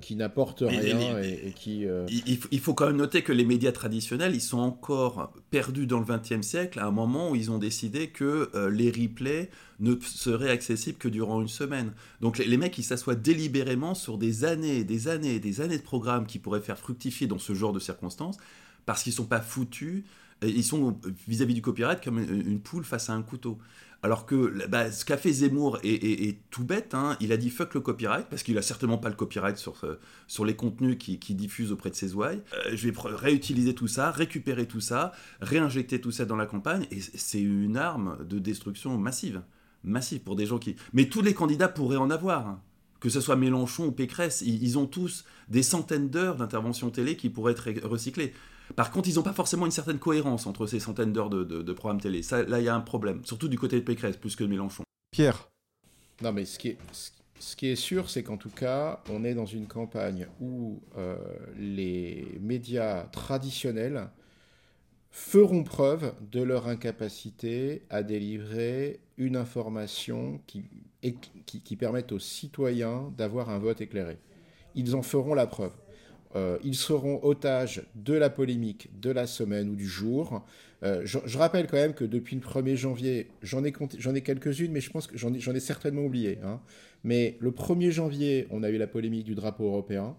qui 0.00 0.16
n'apporte 0.16 0.64
rien 0.66 1.20
et, 1.20 1.52
qui... 1.54 1.86
Il, 2.08 2.60
faut 2.60 2.74
quand 2.74 2.88
même 2.88 2.96
noter 2.96 3.22
que 3.22 3.32
les 3.32 3.44
médias 3.44 3.70
traditionnels, 3.70 4.34
ils 4.34 4.40
sont 4.40 4.58
encore 4.58 5.32
perdus 5.50 5.86
dans 5.86 6.00
le 6.00 6.04
XXe 6.04 6.44
siècle, 6.44 6.80
à 6.80 6.86
un 6.86 6.90
moment 6.90 7.30
où 7.30 7.36
ils 7.36 7.52
ont 7.52 7.58
décidé 7.58 8.08
que 8.08 8.50
les 8.70 8.90
replays 8.90 9.48
ne 9.78 9.94
seraient 10.00 10.50
accessibles 10.50 10.98
que 10.98 11.08
durant 11.08 11.40
une 11.40 11.48
semaine. 11.48 11.92
Donc 12.20 12.38
les, 12.38 12.44
les 12.44 12.56
mecs, 12.56 12.76
ils 12.76 12.82
s'assoient 12.82 13.14
délibérément 13.14 13.94
sur 13.94 14.18
des 14.18 14.44
années, 14.44 14.82
des 14.82 15.06
années, 15.06 15.38
des 15.38 15.60
années 15.60 15.78
de 15.78 15.82
programmes 15.82 16.26
qui 16.26 16.40
pourraient 16.40 16.60
faire 16.60 16.78
fructifier 16.78 17.28
dans 17.28 17.38
ce 17.38 17.54
genre 17.54 17.72
de 17.72 17.80
circonstances, 17.80 18.36
parce 18.84 19.04
qu'ils 19.04 19.12
ne 19.12 19.16
sont 19.16 19.26
pas 19.26 19.40
foutus 19.40 20.02
ils 20.44 20.64
sont 20.64 20.98
vis-à-vis 21.28 21.54
du 21.54 21.62
copyright 21.62 22.02
comme 22.02 22.18
une 22.18 22.60
poule 22.60 22.84
face 22.84 23.10
à 23.10 23.14
un 23.14 23.22
couteau. 23.22 23.58
Alors 24.04 24.26
que 24.26 24.66
bah, 24.66 24.90
ce 24.90 25.04
qu'a 25.04 25.16
fait 25.16 25.32
Zemmour 25.32 25.78
est, 25.84 26.38
tout 26.50 26.64
bête. 26.64 26.92
Hein. 26.92 27.16
Il 27.20 27.30
a 27.30 27.36
dit 27.36 27.50
fuck 27.50 27.72
le 27.74 27.80
copyright 27.80 28.26
parce 28.28 28.42
qu'il 28.42 28.58
a 28.58 28.62
certainement 28.62 28.98
pas 28.98 29.08
le 29.08 29.14
copyright 29.14 29.56
sur, 29.56 29.80
sur 30.26 30.44
les 30.44 30.56
contenus 30.56 30.98
qu'il 30.98 31.20
qui 31.20 31.34
diffuse 31.34 31.70
auprès 31.70 31.90
de 31.90 31.94
ses 31.94 32.14
ouailles. 32.14 32.42
Euh, 32.54 32.70
je 32.74 32.88
vais 32.88 32.94
réutiliser 32.96 33.74
tout 33.74 33.86
ça, 33.86 34.10
récupérer 34.10 34.66
tout 34.66 34.80
ça, 34.80 35.12
réinjecter 35.40 36.00
tout 36.00 36.10
ça 36.10 36.24
dans 36.24 36.36
la 36.36 36.46
campagne 36.46 36.86
et 36.90 37.00
c'est 37.00 37.40
une 37.40 37.76
arme 37.76 38.18
de 38.26 38.40
destruction 38.40 38.98
massive, 38.98 39.42
massive 39.84 40.20
pour 40.20 40.34
des 40.34 40.46
gens 40.46 40.58
qui. 40.58 40.74
Mais 40.92 41.08
tous 41.08 41.22
les 41.22 41.32
candidats 41.34 41.68
pourraient 41.68 41.96
en 41.96 42.10
avoir. 42.10 42.48
Hein. 42.48 42.60
Que 43.02 43.08
ce 43.08 43.20
soit 43.20 43.34
Mélenchon 43.34 43.86
ou 43.86 43.90
Pécresse, 43.90 44.42
ils 44.42 44.78
ont 44.78 44.86
tous 44.86 45.24
des 45.48 45.64
centaines 45.64 46.08
d'heures 46.08 46.36
d'intervention 46.36 46.88
télé 46.90 47.16
qui 47.16 47.30
pourraient 47.30 47.50
être 47.52 47.88
recyclées. 47.88 48.32
Par 48.76 48.92
contre, 48.92 49.08
ils 49.08 49.16
n'ont 49.16 49.24
pas 49.24 49.32
forcément 49.32 49.66
une 49.66 49.72
certaine 49.72 49.98
cohérence 49.98 50.46
entre 50.46 50.68
ces 50.68 50.78
centaines 50.78 51.12
d'heures 51.12 51.28
de, 51.28 51.72
programmes 51.72 52.00
télé. 52.00 52.22
Ça, 52.22 52.44
là, 52.44 52.60
il 52.60 52.64
y 52.64 52.68
a 52.68 52.74
un 52.76 52.80
problème, 52.80 53.20
surtout 53.24 53.48
du 53.48 53.58
côté 53.58 53.74
de 53.74 53.84
Pécresse, 53.84 54.16
plus 54.16 54.36
que 54.36 54.44
de 54.44 54.48
Mélenchon. 54.48 54.84
Pierre 55.10 55.48
Non, 56.22 56.32
mais 56.32 56.44
ce 56.44 56.60
qui 56.60 56.68
est, 56.68 56.78
ce 57.40 57.56
qui 57.56 57.66
est 57.66 57.76
sûr, 57.76 58.08
c'est 58.08 58.22
qu'en 58.22 58.36
tout 58.36 58.50
cas, 58.50 59.02
on 59.10 59.24
est 59.24 59.34
dans 59.34 59.46
une 59.46 59.66
campagne 59.66 60.28
où 60.40 60.80
euh, 60.96 61.16
les 61.58 62.38
médias 62.40 63.06
traditionnels 63.06 64.10
feront 65.10 65.64
preuve 65.64 66.14
de 66.30 66.40
leur 66.40 66.68
incapacité 66.68 67.82
à 67.90 68.04
délivrer 68.04 69.00
une 69.22 69.36
information 69.36 70.40
qui, 70.46 71.76
permette 71.76 72.12
aux 72.12 72.18
citoyens 72.18 73.12
d'avoir 73.16 73.50
un 73.50 73.58
vote 73.58 73.80
éclairé. 73.80 74.18
Ils 74.74 74.94
en 74.94 75.02
feront 75.02 75.34
la 75.34 75.46
preuve. 75.46 75.72
Euh, 76.34 76.58
ils 76.64 76.76
seront 76.76 77.20
otages 77.22 77.82
de 77.94 78.14
la 78.14 78.30
polémique 78.30 78.88
de 79.00 79.10
la 79.10 79.26
semaine 79.26 79.68
ou 79.68 79.76
du 79.76 79.86
jour. 79.86 80.44
Euh, 80.82 81.02
je, 81.04 81.38
rappelle 81.38 81.66
quand 81.66 81.76
même 81.76 81.94
que 81.94 82.04
depuis 82.04 82.34
le 82.36 82.42
1er 82.42 82.74
janvier, 82.74 83.28
j'en 83.42 83.62
ai, 83.64 83.72
quelques-unes, 84.22 84.72
mais 84.72 84.80
je 84.80 84.90
pense 84.90 85.06
que 85.06 85.16
j'en 85.16 85.32
ai, 85.32 85.38
ai, 85.38 85.60
certainement 85.60 86.02
oublié. 86.02 86.38
Hein. 86.42 86.60
Mais 87.04 87.36
le 87.40 87.50
1er 87.50 87.90
janvier, 87.90 88.46
on 88.50 88.62
a 88.62 88.70
eu 88.70 88.78
la 88.78 88.86
polémique 88.86 89.24
du 89.24 89.34
drapeau 89.34 89.66
européen. 89.66 90.16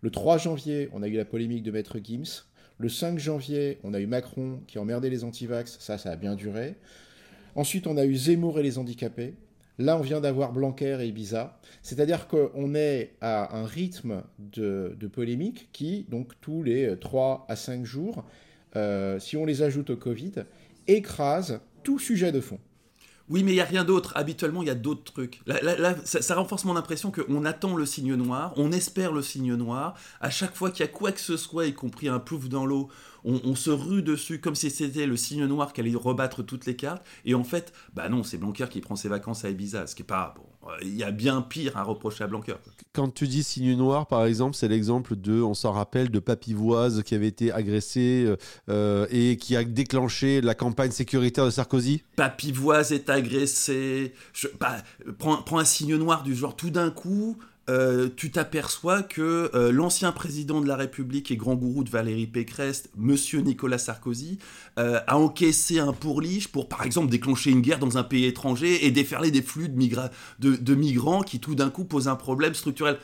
Le 0.00 0.10
3 0.10 0.38
janvier, 0.38 0.88
on 0.92 1.02
a 1.02 1.08
eu 1.08 1.16
la 1.16 1.24
polémique 1.24 1.62
de 1.62 1.70
Maître 1.70 1.98
Gims. 2.02 2.44
Le 2.78 2.88
5 2.88 3.18
janvier, 3.18 3.78
on 3.84 3.94
a 3.94 4.00
eu 4.00 4.06
Macron 4.06 4.60
qui 4.66 4.78
emmerdait 4.78 5.10
les 5.10 5.22
antivax. 5.22 5.78
Ça, 5.78 5.98
ça 5.98 6.10
a 6.10 6.16
bien 6.16 6.34
duré. 6.34 6.74
Ensuite, 7.54 7.86
on 7.86 7.96
a 7.96 8.04
eu 8.04 8.14
Zemmour 8.14 8.58
et 8.58 8.62
les 8.62 8.78
handicapés. 8.78 9.34
Là, 9.78 9.96
on 9.96 10.02
vient 10.02 10.20
d'avoir 10.20 10.52
Blanquer 10.52 10.98
et 11.00 11.06
Ibiza. 11.06 11.58
C'est-à-dire 11.82 12.28
qu'on 12.28 12.74
est 12.74 13.14
à 13.20 13.56
un 13.56 13.64
rythme 13.64 14.22
de, 14.38 14.94
polémique 15.12 15.68
qui, 15.72 16.06
donc 16.08 16.32
tous 16.40 16.62
les 16.62 16.96
3 16.98 17.46
à 17.48 17.56
5 17.56 17.84
jours, 17.84 18.24
euh, 18.76 19.18
si 19.18 19.36
on 19.36 19.44
les 19.44 19.62
ajoute 19.62 19.90
au 19.90 19.96
Covid, 19.96 20.32
écrase 20.86 21.60
tout 21.82 21.98
sujet 21.98 22.32
de 22.32 22.40
fond. 22.40 22.58
Oui, 23.28 23.42
mais 23.44 23.52
il 23.52 23.54
n'y 23.54 23.60
a 23.60 23.64
rien 23.64 23.84
d'autre. 23.84 24.12
Habituellement, 24.14 24.62
il 24.62 24.66
y 24.66 24.70
a 24.70 24.74
d'autres 24.74 25.04
trucs. 25.04 25.40
Là, 25.46 25.94
ça, 26.04 26.34
renforce 26.34 26.64
mon 26.64 26.76
impression 26.76 27.10
qu'on 27.10 27.44
attend 27.44 27.76
le 27.76 27.86
signe 27.86 28.14
noir, 28.14 28.52
on 28.56 28.72
espère 28.72 29.12
le 29.12 29.22
signe 29.22 29.54
noir. 29.54 29.94
À 30.20 30.28
chaque 30.28 30.54
fois 30.54 30.70
qu'il 30.70 30.84
y 30.84 30.88
a 30.88 30.92
quoi 30.92 31.12
que 31.12 31.20
ce 31.20 31.36
soit, 31.36 31.66
y 31.66 31.72
compris 31.72 32.08
un 32.08 32.18
plouf 32.18 32.48
dans 32.48 32.66
l'eau, 32.66 32.88
on, 33.24 33.54
se 33.54 33.70
rue 33.70 34.02
dessus 34.02 34.40
comme 34.40 34.54
si 34.54 34.70
c'était 34.70 35.06
le 35.06 35.16
signe 35.16 35.44
noir 35.44 35.72
qui 35.72 35.80
allait 35.80 35.94
rebattre 35.94 36.44
toutes 36.44 36.66
les 36.66 36.76
cartes. 36.76 37.04
Et 37.24 37.34
en 37.34 37.44
fait, 37.44 37.72
bah 37.94 38.08
non, 38.08 38.22
c'est 38.22 38.38
Blanquer 38.38 38.66
qui 38.70 38.80
prend 38.80 38.96
ses 38.96 39.08
vacances 39.08 39.44
à 39.44 39.50
Ibiza, 39.50 39.86
ce 39.86 39.94
qui 39.94 40.02
est 40.02 40.06
pas 40.06 40.34
bon. 40.36 40.44
Il 40.82 40.94
y 40.94 41.02
a 41.02 41.10
bien 41.10 41.42
pire 41.42 41.76
à 41.76 41.82
reprocher 41.82 42.24
à 42.24 42.28
Blanquer. 42.28 42.54
Quand 42.92 43.12
tu 43.12 43.26
dis 43.26 43.42
signe 43.42 43.74
noir, 43.76 44.06
par 44.06 44.24
exemple, 44.26 44.54
c'est 44.54 44.68
l'exemple 44.68 45.16
de, 45.16 45.42
on 45.42 45.54
s'en 45.54 45.72
rappelle, 45.72 46.10
de 46.10 46.20
Papivoise 46.20 47.02
qui 47.02 47.14
avait 47.14 47.26
été 47.26 47.52
agressé 47.52 48.24
euh, 48.26 48.36
euh, 48.68 49.06
et 49.10 49.36
qui 49.36 49.56
a 49.56 49.64
déclenché 49.64 50.40
la 50.40 50.54
campagne 50.54 50.92
sécuritaire 50.92 51.44
de 51.44 51.50
Sarkozy? 51.50 52.04
Papivoise 52.16 52.92
est 52.92 53.10
agressé. 53.10 54.14
Je, 54.32 54.48
bah, 54.60 54.76
prends 55.18 55.58
un 55.58 55.64
signe 55.64 55.96
noir 55.96 56.22
du 56.22 56.34
genre 56.34 56.54
tout 56.54 56.70
d'un 56.70 56.90
coup. 56.90 57.38
Euh, 57.72 58.10
tu 58.14 58.30
t'aperçois 58.30 59.02
que 59.02 59.50
euh, 59.54 59.72
l'ancien 59.72 60.12
président 60.12 60.60
de 60.60 60.68
la 60.68 60.76
République 60.76 61.30
et 61.30 61.36
grand 61.36 61.54
gourou 61.54 61.84
de 61.84 61.90
Valérie 61.90 62.26
Pécresse, 62.26 62.90
monsieur 62.98 63.40
Nicolas 63.40 63.78
Sarkozy, 63.78 64.38
euh, 64.78 65.00
a 65.06 65.16
encaissé 65.16 65.78
un 65.78 65.94
pourliche 65.94 66.48
pour, 66.48 66.68
par 66.68 66.82
exemple, 66.84 67.10
déclencher 67.10 67.50
une 67.50 67.62
guerre 67.62 67.78
dans 67.78 67.96
un 67.96 68.02
pays 68.02 68.26
étranger 68.26 68.84
et 68.84 68.90
déferler 68.90 69.30
des 69.30 69.40
flux 69.40 69.70
de, 69.70 70.74
migrants 70.74 71.22
qui, 71.22 71.40
tout 71.40 71.54
d'un 71.54 71.70
coup, 71.70 71.84
posent 71.84 72.08
un 72.08 72.16
problème 72.16 72.54
structurel. 72.54 72.98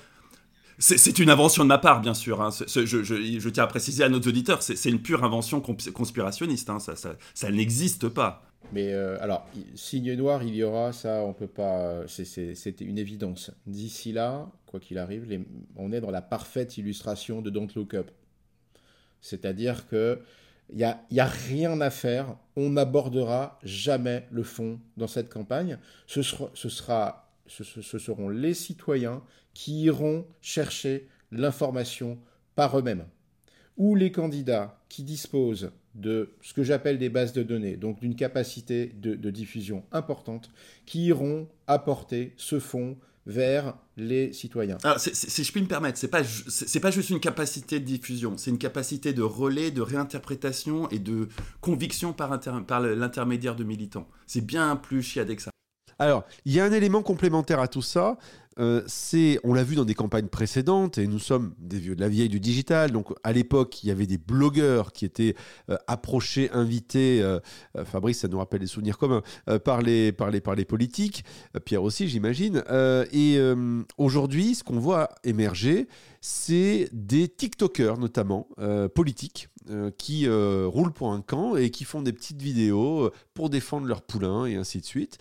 C'est 0.78 1.18
une 1.18 1.30
invention 1.30 1.64
de 1.64 1.68
ma 1.68 1.78
part, 1.78 2.00
bien 2.00 2.14
sûr. 2.14 2.40
Hein. 2.40 2.50
Je, 2.50 3.49
tiens 3.49 3.64
à 3.64 3.66
préciser 3.66 4.04
à 4.04 4.08
nos 4.08 4.20
auditeurs, 4.20 4.62
c'est 4.62 4.88
une 4.88 5.02
pure 5.02 5.25
invention 5.25 5.61
conspirationniste. 5.61 6.70
Hein. 6.70 6.78
ça 6.78 7.50
n'existe 7.50 8.08
pas. 8.08 8.44
Mais 8.73 8.92
euh, 8.92 9.16
alors, 9.20 9.47
signe 9.75 10.14
noir, 10.14 10.42
il 10.42 10.54
y 10.54 10.62
aura, 10.62 10.92
ça, 10.92 11.23
on 11.25 11.32
peut 11.32 11.47
pas. 11.47 12.02
C'est 12.06 12.80
une 12.80 12.99
évidence. 12.99 13.50
D'ici 13.66 14.12
là, 14.12 14.50
quoi 14.66 14.78
qu'il 14.78 14.99
arrive, 14.99 15.26
on 15.76 15.92
est 15.92 16.00
dans 16.00 16.11
la 16.11 16.23
parfaite 16.23 16.76
illustration 16.76 17.40
de 17.40 17.50
Don't 17.50 17.68
Look 17.75 17.94
Up. 17.94 18.11
C'est-à-dire 19.20 19.88
que 19.88 20.20
il 20.70 20.76
n'y 20.76 20.85
a, 20.85 21.00
y 21.11 21.20
a 21.20 21.26
rien 21.26 21.80
à 21.80 21.90
faire. 21.90 22.37
On 22.56 22.70
n'abordera 22.70 23.58
jamais 23.62 24.26
le 24.30 24.42
fond 24.42 24.78
dans 24.97 25.06
cette 25.06 25.32
campagne. 25.32 25.78
Ce, 26.06 26.23
sera, 26.23 27.27
ce, 27.49 27.99
seront 27.99 28.28
les 28.28 28.55
citoyens 28.55 29.23
qui 29.55 29.83
iront 29.83 30.26
chercher 30.40 31.09
l'information 31.33 32.19
par 32.55 32.78
eux-mêmes. 32.78 33.07
Ou 33.76 33.95
les 33.95 34.12
candidats 34.12 34.81
qui 34.88 35.05
disposent 35.05 35.71
de 35.95 36.31
ce 36.43 36.55
que 36.55 36.62
j'appelle 36.62 36.99
des 36.99 37.09
bases 37.09 37.33
de 37.33 37.43
données, 37.43 37.76
donc 37.76 38.00
d'une 38.00 38.14
capacité 38.14 38.87
de, 38.87 39.31
diffusion 39.31 39.85
importante, 39.93 40.50
qui 40.87 41.07
iront 41.07 41.49
apporter 41.67 42.35
ce 42.37 42.61
fonds 42.61 42.97
vers 43.26 43.76
les 43.97 44.33
citoyens. 44.33 44.78
Alors, 44.85 44.99
si 44.99 45.45
je 45.45 45.52
puis 45.52 45.61
me 45.61 45.67
permettre, 45.67 45.99
c'est 45.99 46.09
pas 46.09 46.23
pas 46.23 46.90
juste 46.90 47.11
une 47.11 47.21
capacité 47.21 47.78
de 47.78 47.85
diffusion, 47.85 48.38
c'est 48.38 48.50
une 48.50 48.59
capacité 48.59 49.12
de 49.12 49.23
relais, 49.23 49.71
de 49.71 49.83
réinterprétation 49.83 50.88
et 50.88 50.99
de 50.99 51.28
conviction 51.61 52.12
par, 52.12 52.40
par 52.67 52.81
l'intermédiaire 52.81 53.55
de 53.55 53.64
militants. 53.64 54.09
C'est 54.26 54.45
bien 54.45 54.76
plus 54.76 55.02
chiadé 55.02 55.37
que 55.37 55.43
ça. 55.43 55.50
Alors, 55.99 56.25
il 56.45 56.52
y 56.52 56.61
a 56.61 56.64
un 56.64 56.73
élément 56.73 57.02
complémentaire 57.02 57.61
à 57.61 57.69
tout 57.69 57.83
ça, 57.83 58.17
euh, 58.59 58.83
c'est, 58.87 59.38
on 59.45 59.55
l'a 59.55 59.62
vu 59.62 59.76
dans 59.76 59.85
des 59.85 59.95
campagnes 59.95 60.26
précédentes, 60.26 60.99
et 60.99 61.07
nous 61.07 61.19
sommes 61.19 61.55
des 61.59 61.78
vieux 61.78 61.95
de 61.95 62.00
la 62.00 62.09
vieille 62.09 62.28
du 62.28 62.40
digital. 62.40 62.90
Donc 62.90 63.12
à 63.23 63.33
l'époque, 63.33 63.83
il 63.85 63.88
y 63.88 63.90
avait 63.90 64.07
des 64.07 64.19
blogueurs 64.19 64.93
qui 64.93 65.05
étaient 65.05 65.35
euh, 65.71 65.76
approchés, 65.87 66.50
invités. 66.52 67.23
Euh, 67.23 67.38
Fabrice, 67.85 68.21
ça 68.21 68.28
nous 68.28 68.38
rappelle 68.38 68.61
des 68.61 68.67
souvenirs 68.67 68.99
communs 68.99 69.23
par 69.64 69.83
les 69.83 70.12
par 70.12 70.31
les 70.31 70.40
par 70.40 70.55
les 70.55 70.64
politiques. 70.64 71.25
Pierre 71.64 71.83
aussi, 71.83 72.09
j'imagine. 72.09 72.62
et 73.12 73.38
aujourd'hui, 73.97 74.55
ce 74.55 74.64
qu'on 74.64 74.78
voit 74.78 75.11
émerger, 75.25 75.88
c'est 76.20 76.88
des 76.92 77.28
TikTokers 77.28 77.98
notamment 77.98 78.48
politiques 78.94 79.48
euh, 79.70 79.90
qui 79.98 80.26
euh, 80.26 80.66
roulent 80.66 80.92
pour 80.92 81.12
un 81.12 81.20
camp 81.20 81.56
et 81.56 81.70
qui 81.70 81.84
font 81.84 82.00
des 82.00 82.14
petites 82.14 82.40
vidéos 82.40 83.06
euh, 83.06 83.12
pour 83.34 83.50
défendre 83.50 83.87
leurs 83.87 84.00
poulains 84.00 84.46
et 84.46 84.56
ainsi 84.56 84.80
de 84.80 84.87
suite. 84.87 85.18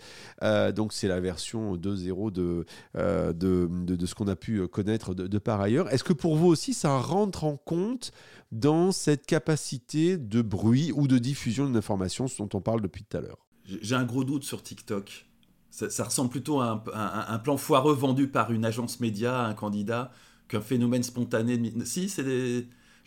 donc 0.74 0.94
c'est 0.94 1.08
la 1.08 1.20
version 1.20 1.76
2.0 1.76 2.32
de, 2.32 2.64
de, 2.94 3.32
de, 3.68 4.06
ce 4.06 4.14
qu'on 4.14 4.28
a 4.28 4.36
pu 4.36 4.66
connaître 4.68 5.12
de, 5.12 5.38
par 5.38 5.60
ailleurs. 5.60 5.92
Est-ce 5.92 6.04
que 6.04 6.14
pour 6.14 6.36
vous 6.36 6.46
aussi 6.46 6.72
ça 6.72 6.98
rentre 6.98 7.44
en 7.44 7.56
compte 7.56 8.12
dans 8.52 8.90
cette 8.90 9.26
capacité 9.26 10.16
de 10.16 10.40
bruit 10.40 10.92
ou 10.94 11.08
de 11.08 11.18
diffusion 11.18 11.66
d'une 11.66 11.76
information 11.76 12.26
dont 12.38 12.48
on 12.54 12.60
parle 12.62 12.80
depuis 12.80 13.04
tout 13.04 13.18
à 13.18 13.20
l'heure? 13.20 13.46
J'ai 13.64 13.96
un 13.96 14.04
gros 14.04 14.24
doute 14.24 14.44
sur 14.44 14.62
TikTok. 14.62 15.26
Ça, 15.70 16.04
ressemble 16.04 16.30
plutôt 16.30 16.60
à 16.60 16.82
un, 16.94 17.34
un, 17.34 17.38
plan 17.38 17.56
foireux 17.58 17.94
vendu 17.94 18.28
par 18.28 18.50
une 18.50 18.64
agence 18.64 18.98
média 19.00 19.42
à 19.42 19.46
un 19.46 19.54
candidat 19.54 20.10
qu'un 20.48 20.60
phénomène 20.60 21.02
spontané. 21.02 21.58
De... 21.58 21.84
Si, 21.84 22.08
c'est 22.08 22.24
des 22.24 22.66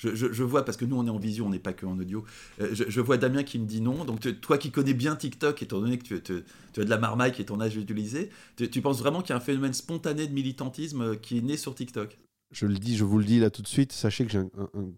je, 0.09 0.43
vois, 0.43 0.65
parce 0.65 0.77
que 0.77 0.85
nous 0.85 0.97
on 0.97 1.05
est 1.05 1.11
en 1.11 1.19
vision, 1.19 1.45
on 1.45 1.49
n'est 1.49 1.59
pas 1.59 1.73
que 1.73 1.85
en 1.85 1.97
audio, 1.99 2.25
euh, 2.59 2.73
je, 2.73 3.01
vois 3.01 3.17
Damien 3.17 3.43
qui 3.43 3.59
me 3.59 3.65
dit 3.65 3.81
non. 3.81 4.03
Donc 4.03 4.41
toi 4.41 4.57
qui 4.57 4.71
connais 4.71 4.93
bien 4.93 5.15
TikTok, 5.15 5.61
étant 5.61 5.79
donné 5.79 5.99
que 5.99 6.15
tu, 6.15 6.33
as 6.77 6.83
de 6.83 6.89
la 6.89 6.97
marmaille 6.97 7.31
qui 7.31 7.41
est 7.41 7.45
ton 7.45 7.61
âge 7.61 7.75
utilisé, 7.77 8.29
tu, 8.55 8.69
tu 8.69 8.81
penses 8.81 8.99
vraiment 8.99 9.21
qu'il 9.21 9.29
y 9.29 9.33
a 9.33 9.37
un 9.37 9.41
phénomène 9.41 9.73
spontané 9.73 10.27
de 10.27 10.33
militantisme 10.33 11.01
euh, 11.01 11.15
qui 11.15 11.37
est 11.37 11.41
né 11.41 11.57
sur 11.57 11.75
TikTok? 11.75 12.17
Je 12.51 12.65
le 12.65 12.75
dis, 12.75 12.97
je 12.97 13.03
vous 13.03 13.17
le 13.17 13.23
dis 13.23 13.39
là 13.39 13.49
tout 13.49 13.61
de 13.61 13.67
suite, 13.67 13.91
sachez 13.91 14.25
que 14.25 14.31
j'ai 14.31 14.39
un, 14.39 14.49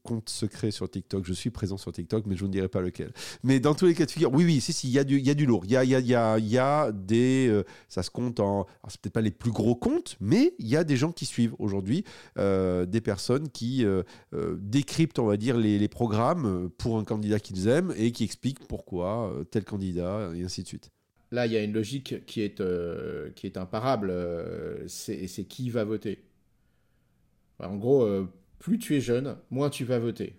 compte 0.03 0.29
secret 0.29 0.71
sur 0.71 0.89
TikTok. 0.89 1.25
Je 1.25 1.33
suis 1.33 1.51
présent 1.51 1.77
sur 1.77 1.91
TikTok, 1.91 2.25
mais 2.25 2.35
je 2.35 2.45
ne 2.45 2.49
dirai 2.49 2.67
pas 2.67 2.81
lequel. 2.81 3.13
Mais 3.43 3.59
dans 3.59 3.75
tous 3.75 3.85
les 3.85 3.93
cas 3.93 4.05
de 4.05 4.11
figure, 4.11 4.33
oui, 4.33 4.43
oui, 4.43 4.59
si, 4.59 4.73
si, 4.73 4.87
il 4.87 4.93
y, 4.93 4.99
a 4.99 5.03
du, 5.03 5.19
y 5.19 5.29
a 5.29 5.33
du 5.33 5.45
lourd. 5.45 5.63
Il 5.65 5.71
y 5.71 5.77
a, 5.77 5.83
y, 5.83 5.95
a, 5.95 5.99
y, 5.99 6.15
a, 6.15 6.39
y 6.39 6.57
a 6.57 6.91
des. 6.91 7.47
Euh, 7.49 7.63
ça 7.89 8.01
se 8.01 8.09
compte 8.09 8.39
en. 8.39 8.63
Alors, 8.63 8.89
c'est 8.89 8.99
peut-être 9.01 9.13
pas 9.13 9.21
les 9.21 9.31
plus 9.31 9.51
gros 9.51 9.75
comptes, 9.75 10.17
mais 10.19 10.53
il 10.57 10.67
y 10.67 10.75
a 10.75 10.83
des 10.83 10.97
gens 10.97 11.11
qui 11.11 11.25
suivent 11.25 11.55
aujourd'hui, 11.59 12.03
euh, 12.37 12.85
des 12.85 13.01
personnes 13.01 13.49
qui 13.49 13.85
euh, 13.85 14.03
décryptent, 14.57 15.19
on 15.19 15.25
va 15.25 15.37
dire, 15.37 15.57
les, 15.57 15.83
programmes 15.93 16.69
pour 16.77 16.97
un 16.97 17.03
candidat 17.03 17.39
qu'ils 17.39 17.67
aiment 17.67 17.93
et 17.97 18.11
qui 18.11 18.23
expliquent 18.23 18.65
pourquoi 18.67 19.31
tel 19.51 19.63
candidat, 19.63 20.31
et 20.33 20.43
ainsi 20.43 20.63
de 20.63 20.67
suite. 20.67 20.89
Là, 21.29 21.45
il 21.45 21.51
y 21.51 21.57
a 21.57 21.61
une 21.61 21.73
logique 21.73 22.25
qui 22.25 22.41
est, 22.41 22.63
qui 23.35 23.45
est 23.45 23.57
imparable. 23.57 24.13
c'est 24.87 25.43
qui 25.43 25.69
va 25.69 25.83
voter 25.83 26.23
en 27.67 27.75
gros, 27.75 28.03
euh, 28.03 28.27
plus 28.59 28.79
tu 28.79 28.95
es 28.95 29.01
jeune, 29.01 29.35
moins 29.51 29.69
tu 29.69 29.85
vas 29.85 29.99
voter. 29.99 30.35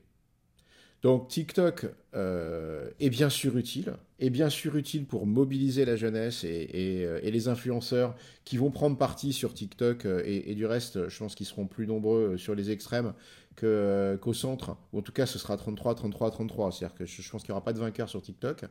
Donc 1.02 1.28
TikTok 1.28 1.86
euh, 2.14 2.88
est 2.98 3.10
bien 3.10 3.28
sûr 3.28 3.58
utile, 3.58 3.92
est 4.20 4.30
bien 4.30 4.48
sûr 4.48 4.74
utile 4.76 5.04
pour 5.04 5.26
mobiliser 5.26 5.84
la 5.84 5.96
jeunesse 5.96 6.44
et, 6.44 6.70
euh, 7.04 7.20
les 7.20 7.48
influenceurs 7.48 8.16
qui 8.46 8.56
vont 8.56 8.70
prendre 8.70 8.96
parti 8.96 9.34
sur 9.34 9.52
TikTok 9.52 10.06
et, 10.24 10.54
du 10.54 10.64
reste, 10.64 11.10
je 11.10 11.18
pense 11.18 11.34
qu'ils 11.34 11.44
seront 11.44 11.66
plus 11.66 11.86
nombreux 11.86 12.38
sur 12.38 12.54
les 12.54 12.70
extrêmes 12.70 13.12
qu'au 13.58 14.32
centre, 14.32 14.76
ou 14.92 14.98
en 14.98 15.02
tout 15.02 15.12
cas 15.12 15.26
ce 15.26 15.38
sera 15.38 15.56
33, 15.56 15.94
33, 15.94 16.30
33, 16.30 16.72
c'est-à-dire 16.72 16.96
que 16.96 17.06
je, 17.06 17.30
pense 17.30 17.42
qu'il 17.42 17.50
n'y 17.50 17.56
aura 17.56 17.64
pas 17.64 17.72
de 17.72 17.78
vainqueur 17.78 18.08
sur 18.08 18.22
TikTok, 18.22 18.64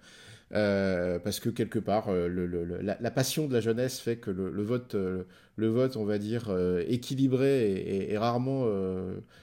parce 0.49 1.39
que 1.39 1.49
quelque 1.49 1.79
part, 1.79 2.11
la, 2.11 3.11
passion 3.11 3.47
de 3.47 3.53
la 3.53 3.61
jeunesse 3.61 3.99
fait 3.99 4.17
que 4.17 4.29
le, 4.31 4.61
vote, 4.61 4.95
le 4.95 5.67
vote, 5.67 5.97
on 5.97 6.05
va 6.05 6.17
dire, 6.17 6.55
équilibré 6.87 8.11
est, 8.11 8.17
rarement 8.17 8.67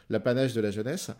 l'apanage 0.09 0.55
de 0.55 0.61
la 0.61 0.71
jeunesse. 0.71 1.11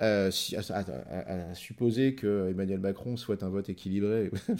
Euh, 0.00 0.30
à, 0.68 1.54
supposer 1.54 2.14
que 2.14 2.50
Emmanuel 2.50 2.78
Macron 2.78 3.16
souhaite 3.16 3.42
un 3.42 3.48
vote 3.48 3.68
équilibré, 3.68 4.30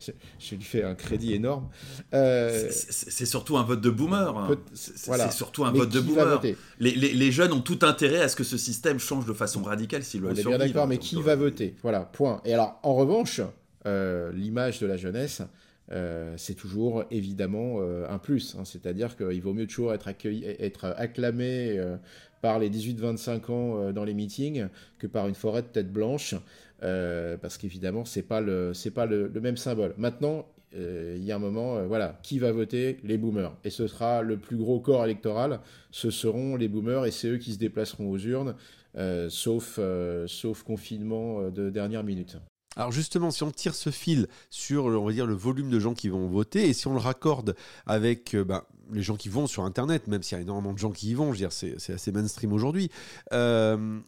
je, 0.00 0.54
lui 0.56 0.62
fais 0.64 0.82
un 0.82 0.96
crédit 0.96 1.34
énorme. 1.34 1.68
Euh, 2.14 2.68
c'est 2.70 3.26
surtout 3.26 3.56
un 3.58 3.62
vote 3.62 3.80
de 3.80 3.90
boomer. 3.90 4.36
Hein. 4.36 4.56
C'est 4.72 5.30
surtout 5.30 5.64
un 5.64 5.70
vote 5.70 5.90
de 5.90 6.00
boomer. 6.00 6.40
Les, 6.80 6.94
les, 6.96 7.32
jeunes 7.32 7.52
ont 7.52 7.60
tout 7.60 7.78
intérêt 7.82 8.22
à 8.22 8.28
ce 8.28 8.34
que 8.34 8.42
ce 8.42 8.56
système 8.56 8.98
change 8.98 9.24
de 9.24 9.32
façon 9.32 9.62
radicale 9.62 10.02
s'il 10.02 10.22
veut 10.22 10.30
On 10.30 10.34
est 10.34 10.44
bien 10.44 10.58
d'accord, 10.58 10.88
mais 10.88 10.98
qui 10.98 11.22
va 11.22 11.36
voter? 11.36 11.76
Voilà, 11.82 12.00
point. 12.00 12.40
Et 12.44 12.52
alors, 12.52 12.80
en 12.82 12.94
revanche, 12.94 13.40
euh, 13.86 14.32
l'image 14.32 14.80
de 14.80 14.86
la 14.88 14.96
jeunesse, 14.96 15.42
c'est 16.36 16.54
toujours 16.54 17.04
évidemment 17.12 17.78
un 18.08 18.18
plus. 18.18 18.56
Hein. 18.58 18.64
C'est-à-dire 18.64 19.16
qu'il 19.16 19.40
vaut 19.40 19.54
mieux 19.54 19.68
toujours 19.68 19.94
être, 19.94 20.08
accueilli, 20.08 20.44
être 20.58 20.92
acclamé 20.96 21.78
par 22.44 22.58
les 22.58 22.68
18-25 22.68 23.50
ans 23.50 23.78
euh, 23.78 23.92
dans 23.92 24.04
les 24.04 24.12
meetings 24.12 24.66
que 24.98 25.06
par 25.06 25.28
une 25.28 25.34
forêt 25.34 25.62
de 25.62 25.68
tête 25.68 25.90
blanche, 25.90 26.34
euh, 26.82 27.38
parce 27.38 27.56
qu'évidemment, 27.56 28.04
c'est 28.04 28.20
pas 28.20 28.42
le 28.42 28.72
pas 28.94 29.06
le, 29.06 29.30
même 29.40 29.56
symbole. 29.56 29.94
Maintenant, 29.96 30.46
euh, 30.76 31.14
il 31.16 31.24
y 31.24 31.32
a 31.32 31.36
un 31.36 31.38
moment, 31.38 31.86
voilà, 31.86 32.20
qui 32.22 32.38
va 32.38 32.52
voter? 32.52 32.98
Les 33.02 33.16
boomers. 33.16 33.56
Et 33.64 33.70
ce 33.70 33.86
sera 33.86 34.20
le 34.20 34.36
plus 34.36 34.58
gros 34.58 34.78
corps 34.78 35.06
électoral, 35.06 35.60
ce 35.90 36.10
seront 36.10 36.56
les 36.56 36.68
boomers 36.68 37.06
et 37.06 37.10
c'est 37.10 37.28
eux 37.28 37.38
qui 37.38 37.54
se 37.54 37.58
déplaceront 37.58 38.10
aux 38.10 38.18
urnes, 38.18 38.54
sauf 39.30 39.80
confinement 40.66 41.48
de 41.48 41.70
dernière 41.70 42.04
minute. 42.04 42.36
Alors 42.76 42.92
justement, 42.92 43.30
si 43.30 43.42
on 43.42 43.50
tire 43.50 43.74
ce 43.74 43.90
fil 43.90 44.28
sur, 44.50 44.86
on 44.86 45.04
va 45.04 45.12
dire, 45.12 45.26
le 45.26 45.34
volume 45.34 45.70
de 45.70 45.78
gens 45.78 45.94
qui 45.94 46.08
vont 46.08 46.26
voter, 46.28 46.68
et 46.68 46.72
si 46.72 46.86
on 46.86 46.92
le 46.92 46.98
raccorde 47.00 47.54
avec 47.86 48.36
ben, 48.36 48.62
les 48.92 49.02
gens 49.02 49.16
qui 49.16 49.28
vont 49.28 49.46
sur 49.46 49.64
Internet, 49.64 50.06
même 50.08 50.22
s'il 50.22 50.36
y 50.36 50.40
a 50.40 50.42
énormément 50.42 50.72
de 50.72 50.78
gens 50.78 50.90
qui 50.90 51.10
y 51.10 51.14
vont, 51.14 51.26
je 51.26 51.42
veux 51.42 51.48
dire, 51.48 51.52
c'est 51.52 51.92
assez 51.92 52.12
mainstream 52.12 52.52
aujourd'hui. 52.52 52.90
Euh, 53.32 54.00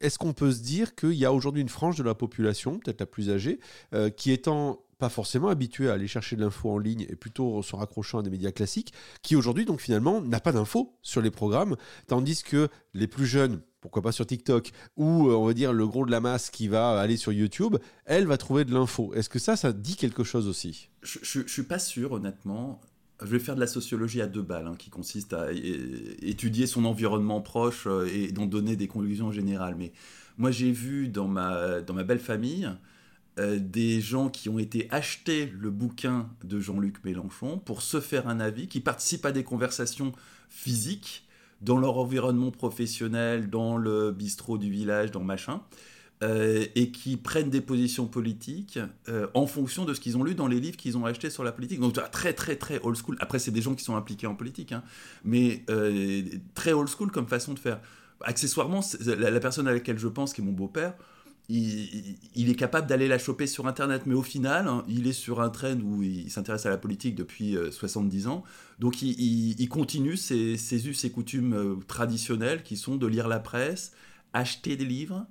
est-ce 0.00 0.18
qu'on 0.18 0.32
peut 0.32 0.52
se 0.52 0.60
dire 0.60 0.94
qu'il 0.94 1.14
y 1.14 1.24
a 1.24 1.32
aujourd'hui 1.32 1.62
une 1.62 1.68
frange 1.68 1.96
de 1.96 2.02
la 2.02 2.14
population, 2.14 2.78
peut-être 2.78 3.00
la 3.00 3.06
plus 3.06 3.30
âgée, 3.30 3.60
euh, 3.94 4.10
qui 4.10 4.32
étant 4.32 4.80
pas 4.98 5.08
forcément 5.08 5.48
habituée 5.48 5.90
à 5.90 5.94
aller 5.94 6.06
chercher 6.06 6.36
de 6.36 6.42
l'info 6.42 6.70
en 6.70 6.78
ligne 6.78 7.06
et 7.08 7.16
plutôt 7.16 7.62
se 7.62 7.74
raccrochant 7.74 8.18
à 8.18 8.22
des 8.22 8.30
médias 8.30 8.52
classiques, 8.52 8.92
qui 9.22 9.34
aujourd'hui 9.34 9.64
donc 9.64 9.80
finalement 9.80 10.20
n'a 10.20 10.38
pas 10.38 10.52
d'infos 10.52 10.96
sur 11.02 11.20
les 11.20 11.30
programmes, 11.30 11.76
tandis 12.06 12.42
que 12.42 12.68
les 12.94 13.08
plus 13.08 13.26
jeunes, 13.26 13.62
pourquoi 13.82 14.00
pas 14.00 14.12
sur 14.12 14.24
TikTok, 14.26 14.70
ou 14.96 15.28
euh, 15.28 15.34
on 15.34 15.46
va 15.46 15.52
dire 15.52 15.74
le 15.74 15.86
gros 15.86 16.06
de 16.06 16.10
la 16.10 16.20
masse 16.20 16.48
qui 16.48 16.68
va 16.68 16.98
aller 16.98 17.18
sur 17.18 17.32
YouTube, 17.32 17.76
elle 18.06 18.26
va 18.26 18.38
trouver 18.38 18.64
de 18.64 18.72
l'info. 18.72 19.12
Est-ce 19.14 19.28
que 19.28 19.38
ça, 19.38 19.56
ça 19.56 19.74
dit 19.74 19.96
quelque 19.96 20.24
chose 20.24 20.48
aussi? 20.48 20.88
Je, 21.02 21.18
je, 21.22 21.46
suis 21.46 21.64
pas 21.64 21.78
sûr, 21.78 22.12
honnêtement 22.12 22.80
je 23.20 23.28
vais 23.28 23.38
faire 23.38 23.54
de 23.54 23.60
la 23.60 23.66
sociologie 23.66 24.20
à 24.20 24.26
deux 24.26 24.42
balles, 24.42 24.66
hein, 24.66 24.74
qui 24.76 24.90
consiste 24.90 25.32
à 25.32 25.52
étudier 25.52 26.66
son 26.66 26.84
environnement 26.84 27.40
proche 27.40 27.86
euh, 27.86 28.08
et 28.12 28.32
d'en 28.32 28.46
donner 28.46 28.74
des 28.74 28.88
conclusions 28.88 29.30
générales. 29.30 29.76
Mais 29.78 29.92
moi, 30.38 30.50
j'ai 30.50 30.72
vu 30.72 31.08
dans 31.08 31.28
ma, 31.28 31.82
dans 31.82 31.94
ma 31.94 32.02
belle 32.02 32.18
famille 32.18 32.68
euh, 33.38 33.58
des 33.60 34.00
gens 34.00 34.28
qui 34.28 34.48
ont 34.48 34.58
été 34.58 34.88
achetés 34.90 35.52
le 35.58 35.70
bouquin 35.70 36.28
de 36.44 36.60
Jean-Luc 36.60 37.02
Mélenchon 37.04 37.58
pour 37.58 37.80
se 37.80 38.00
faire 38.00 38.28
un 38.28 38.40
avis, 38.40 38.68
qui 38.68 38.80
participent 38.80 39.24
à 39.24 39.32
des 39.32 39.44
conversations 39.44 40.12
physiques 40.48 41.26
dans 41.62 41.78
leur 41.78 41.98
environnement 41.98 42.50
professionnel, 42.50 43.48
dans 43.48 43.76
le 43.76 44.10
bistrot 44.10 44.58
du 44.58 44.70
village, 44.70 45.10
dans 45.10 45.22
machin. 45.22 45.62
Euh, 46.22 46.66
et 46.76 46.92
qui 46.92 47.16
prennent 47.16 47.50
des 47.50 47.60
positions 47.60 48.06
politiques 48.06 48.78
euh, 49.08 49.26
en 49.34 49.48
fonction 49.48 49.84
de 49.84 49.92
ce 49.92 49.98
qu'ils 49.98 50.16
ont 50.16 50.22
lu 50.22 50.36
dans 50.36 50.46
les 50.46 50.60
livres 50.60 50.76
qu'ils 50.76 50.96
ont 50.96 51.04
achetés 51.04 51.30
sur 51.30 51.42
la 51.42 51.50
politique. 51.50 51.80
Donc 51.80 51.94
très 52.12 52.32
très 52.32 52.54
très 52.54 52.78
old 52.84 52.96
school. 52.96 53.16
Après 53.18 53.40
c'est 53.40 53.50
des 53.50 53.60
gens 53.60 53.74
qui 53.74 53.82
sont 53.82 53.96
impliqués 53.96 54.28
en 54.28 54.36
politique, 54.36 54.70
hein, 54.70 54.84
mais 55.24 55.64
euh, 55.68 56.22
très 56.54 56.72
old 56.72 56.88
school 56.88 57.10
comme 57.10 57.26
façon 57.26 57.54
de 57.54 57.58
faire. 57.58 57.80
Accessoirement, 58.20 58.82
la, 59.04 59.40
personne 59.40 59.66
à 59.66 59.72
laquelle 59.72 59.98
je 59.98 60.06
pense, 60.06 60.32
qui 60.32 60.42
est 60.42 60.44
mon 60.44 60.52
beau-père, 60.52 60.94
il, 61.54 62.50
est 62.50 62.54
capable 62.54 62.86
d'aller 62.86 63.08
la 63.08 63.18
choper 63.18 63.46
sur 63.46 63.66
Internet, 63.66 64.02
mais 64.06 64.14
au 64.14 64.22
final, 64.22 64.68
hein, 64.68 64.84
il 64.88 65.06
est 65.06 65.12
sur 65.12 65.40
un 65.40 65.50
train 65.50 65.78
où 65.80 66.02
il 66.02 66.30
s'intéresse 66.30 66.66
à 66.66 66.70
la 66.70 66.78
politique 66.78 67.14
depuis 67.14 67.56
70 67.70 68.26
ans, 68.26 68.44
donc 68.78 69.02
il, 69.02 69.68
continue 69.68 70.16
ses, 70.16 70.88
us 70.88 71.04
et 71.04 71.10
coutumes 71.10 71.80
traditionnelles 71.86 72.62
qui 72.62 72.76
sont 72.76 72.96
de 72.96 73.06
lire 73.06 73.28
la 73.28 73.38
presse, 73.38 73.92
acheter 74.32 74.76
des 74.76 74.84
livres, 74.84 75.26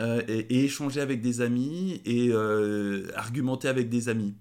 euh, 0.00 0.22
et, 0.28 0.64
échanger 0.64 1.00
avec 1.00 1.20
des 1.20 1.42
amis 1.42 2.00
et 2.06 2.28
euh, 2.30 3.08
argumenter 3.16 3.68
avec 3.68 3.90
des 3.90 4.08
amis. 4.08 4.34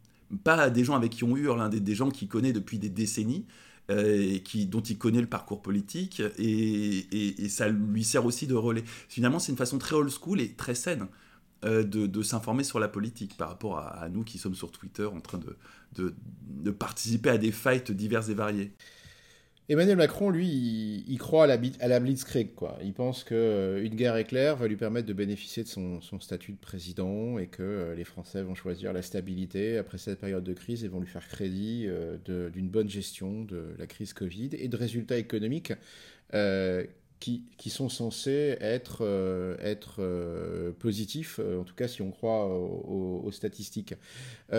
Pas 0.44 0.70
des 0.70 0.86
gens 0.86 0.96
avec 0.96 1.12
qui 1.12 1.24
on 1.26 1.36
hurle, 1.36 1.60
hein, 1.60 1.70
des, 1.70 1.96
gens 1.96 2.10
qu'il 2.10 2.30
connaît 2.30 2.54
depuis 2.54 2.80
des 2.80 2.88
décennies, 2.88 3.46
euh, 3.90 4.38
et 4.46 4.66
dont 4.66 4.80
il 4.80 4.98
connaît 4.98 5.20
le 5.20 5.28
parcours 5.28 5.62
politique, 5.62 6.22
et, 6.38 7.50
ça 7.50 7.68
lui 7.68 8.04
sert 8.06 8.26
aussi 8.26 8.48
de 8.48 8.54
relais. 8.54 8.84
Finalement, 9.10 9.40
c'est 9.40 9.52
une 9.52 9.58
façon 9.58 9.80
très 9.80 9.96
old 9.96 10.10
school 10.10 10.40
et 10.40 10.54
très 10.54 10.76
saine 10.76 11.08
de, 11.64 11.84
de 11.84 12.22
s'informer 12.24 12.64
sur 12.64 12.80
la 12.80 12.88
politique 12.88 13.36
par 13.38 13.50
rapport 13.50 13.80
à, 13.80 14.08
nous 14.10 14.24
qui 14.24 14.38
sommes 14.38 14.56
sur 14.56 14.72
Twitter 14.72 15.06
en 15.06 15.20
train 15.20 15.40
de, 15.40 15.58
de, 15.98 16.72
participer 16.72 17.30
à 17.30 17.38
des 17.38 17.52
fights 17.52 17.92
divers 17.92 18.30
et 18.30 18.34
variés. 18.34 18.72
Emmanuel 19.72 19.98
Macron, 19.98 20.32
lui, 20.32 21.04
il, 21.08 21.18
croit 21.20 21.44
à 21.44 21.48
la, 21.48 21.58
à 21.80 21.88
la, 21.88 22.00
blitzkrieg. 22.00 22.56
Quoi. 22.56 22.80
Il 22.84 22.92
pense 22.92 23.24
qu'une 23.24 23.38
euh, 23.38 23.88
guerre 23.90 24.18
éclair 24.18 24.56
va 24.56 24.68
lui 24.68 24.78
permettre 24.78 25.06
de 25.06 25.14
bénéficier 25.14 25.62
de 25.62 25.68
son, 25.68 26.02
statut 26.20 26.54
de 26.54 26.58
président 26.58 27.38
et 27.38 27.46
que 27.46 27.62
euh, 27.62 27.96
les 27.96 28.04
Français 28.04 28.42
vont 28.42 28.56
choisir 28.56 28.94
la 28.94 29.04
stabilité 29.04 29.78
après 29.78 30.00
cette 30.00 30.20
période 30.20 30.44
de 30.44 30.54
crise 30.54 30.84
et 30.84 30.88
vont 30.88 31.00
lui 31.00 31.08
faire 31.08 31.28
crédit 31.28 31.86
euh, 31.88 32.18
d'une 32.50 32.68
bonne 32.68 32.90
gestion 32.90 33.44
de 33.44 33.76
la 33.78 33.86
crise 33.86 34.14
Covid 34.14 34.50
et 34.54 34.68
de 34.70 34.76
résultats 34.76 35.18
économiques 35.18 35.74
qui, 37.20 37.70
sont 37.70 37.90
censés 37.90 38.58
être, 38.62 39.00
euh, 39.02 39.58
être 39.60 39.98
euh, 40.00 40.72
positifs, 40.72 41.40
euh, 41.40 41.60
en 41.60 41.64
tout 41.64 41.76
cas 41.76 41.88
si 41.88 42.02
on 42.02 42.12
croit 42.12 42.48
aux, 42.48 43.30
statistiques. 43.32 43.94
Et, 44.52 44.58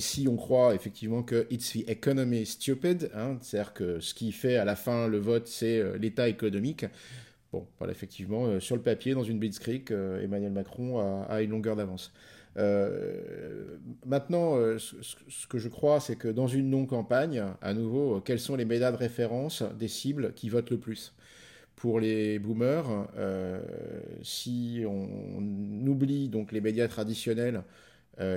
si 0.00 0.28
on 0.28 0.36
croit 0.36 0.74
effectivement 0.74 1.22
que 1.22 1.46
it's 1.50 1.72
the 1.72 1.88
economy 1.88 2.46
stupid, 2.46 3.10
hein, 3.14 3.38
c'est-à-dire 3.40 3.72
que 3.72 4.00
ce 4.00 4.14
qui 4.14 4.32
fait 4.32 4.56
à 4.56 4.64
la 4.64 4.76
fin 4.76 5.08
le 5.08 5.18
vote, 5.18 5.48
c'est 5.48 5.98
l'état 5.98 6.28
économique. 6.28 6.84
Bon, 7.52 7.66
effectivement, 7.88 8.60
sur 8.60 8.76
le 8.76 8.82
papier, 8.82 9.14
dans 9.14 9.24
une 9.24 9.38
blitzkrieg, 9.38 9.90
Emmanuel 9.90 10.52
Macron 10.52 11.24
a 11.28 11.42
une 11.42 11.50
longueur 11.50 11.76
d'avance. 11.76 12.12
Euh, 12.58 13.78
maintenant, 14.04 14.56
euh, 14.56 14.78
ce, 14.78 15.46
que 15.46 15.58
je 15.58 15.68
crois, 15.68 16.00
c'est 16.00 16.16
que 16.16 16.28
dans 16.28 16.46
une 16.46 16.70
non-campagne, 16.70 17.42
à 17.60 17.74
nouveau, 17.74 18.20
quels 18.20 18.40
sont 18.40 18.56
les 18.56 18.64
médias 18.64 18.92
de 18.92 18.96
référence 18.96 19.62
des 19.78 19.88
cibles 19.88 20.32
qui 20.34 20.48
votent 20.48 20.70
le 20.70 20.78
plus? 20.78 21.14
Pour 21.76 21.98
les 21.98 22.38
boomers, 22.38 23.08
euh, 23.16 23.60
si 24.22 24.84
on 24.86 25.86
oublie 25.86 26.28
donc 26.28 26.52
les 26.52 26.60
médias 26.60 26.88
traditionnels 26.88 27.62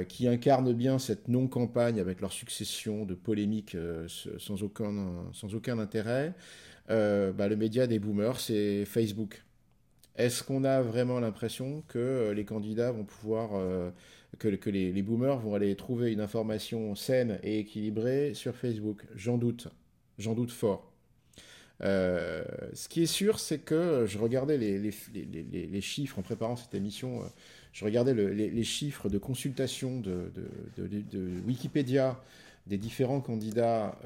qui 0.07 0.27
incarnent 0.27 0.73
bien 0.73 0.97
cette 0.99 1.27
non-campagne 1.27 1.99
avec 1.99 2.21
leur 2.21 2.31
succession 2.31 3.05
de 3.05 3.13
polémiques 3.13 3.77
sans, 4.07 4.63
aucun, 4.63 5.25
sans 5.33 5.53
aucun 5.53 5.77
intérêt, 5.79 6.33
bah, 6.87 7.47
le 7.47 7.55
média 7.55 7.85
des 7.85 7.99
boomers, 7.99 8.39
c'est 8.39 8.85
Facebook. 8.85 9.43
Est-ce 10.17 10.43
qu'on 10.43 10.63
a 10.63 10.81
vraiment 10.81 11.19
l'impression 11.19 11.83
que 11.87 11.99
euh, 11.99 12.33
les 12.33 12.45
candidats 12.45 12.91
vont 12.91 13.03
pouvoir, 13.03 13.51
euh, 13.55 13.91
que, 14.39 14.69
les, 14.69 15.01
boomers 15.01 15.39
vont 15.39 15.55
aller 15.55 15.75
trouver 15.75 16.13
une 16.13 16.21
information 16.21 16.95
saine 16.95 17.39
et 17.43 17.59
équilibrée 17.59 18.33
sur 18.33 18.55
Facebook? 18.55 19.03
J'en 19.15 19.37
doute, 19.37 19.67
j'en 20.17 20.33
doute 20.33 20.51
fort. 20.51 20.91
ce 21.81 22.87
qui 22.87 23.03
est 23.03 23.07
sûr, 23.07 23.39
c'est 23.39 23.59
que 23.59 24.05
je 24.07 24.17
regardais 24.17 24.57
les, 24.57 25.81
chiffres 25.81 26.17
en 26.19 26.21
préparant 26.21 26.55
cette 26.55 26.73
émission. 26.75 27.21
Je 27.73 27.83
regardais 27.83 28.13
les, 28.13 28.63
chiffres 28.63 29.09
de 29.09 29.17
consultation 29.17 29.99
de 29.99 30.31
Wikipédia 31.45 32.21
des 32.67 32.77
différents 32.77 33.21
candidats 33.21 33.99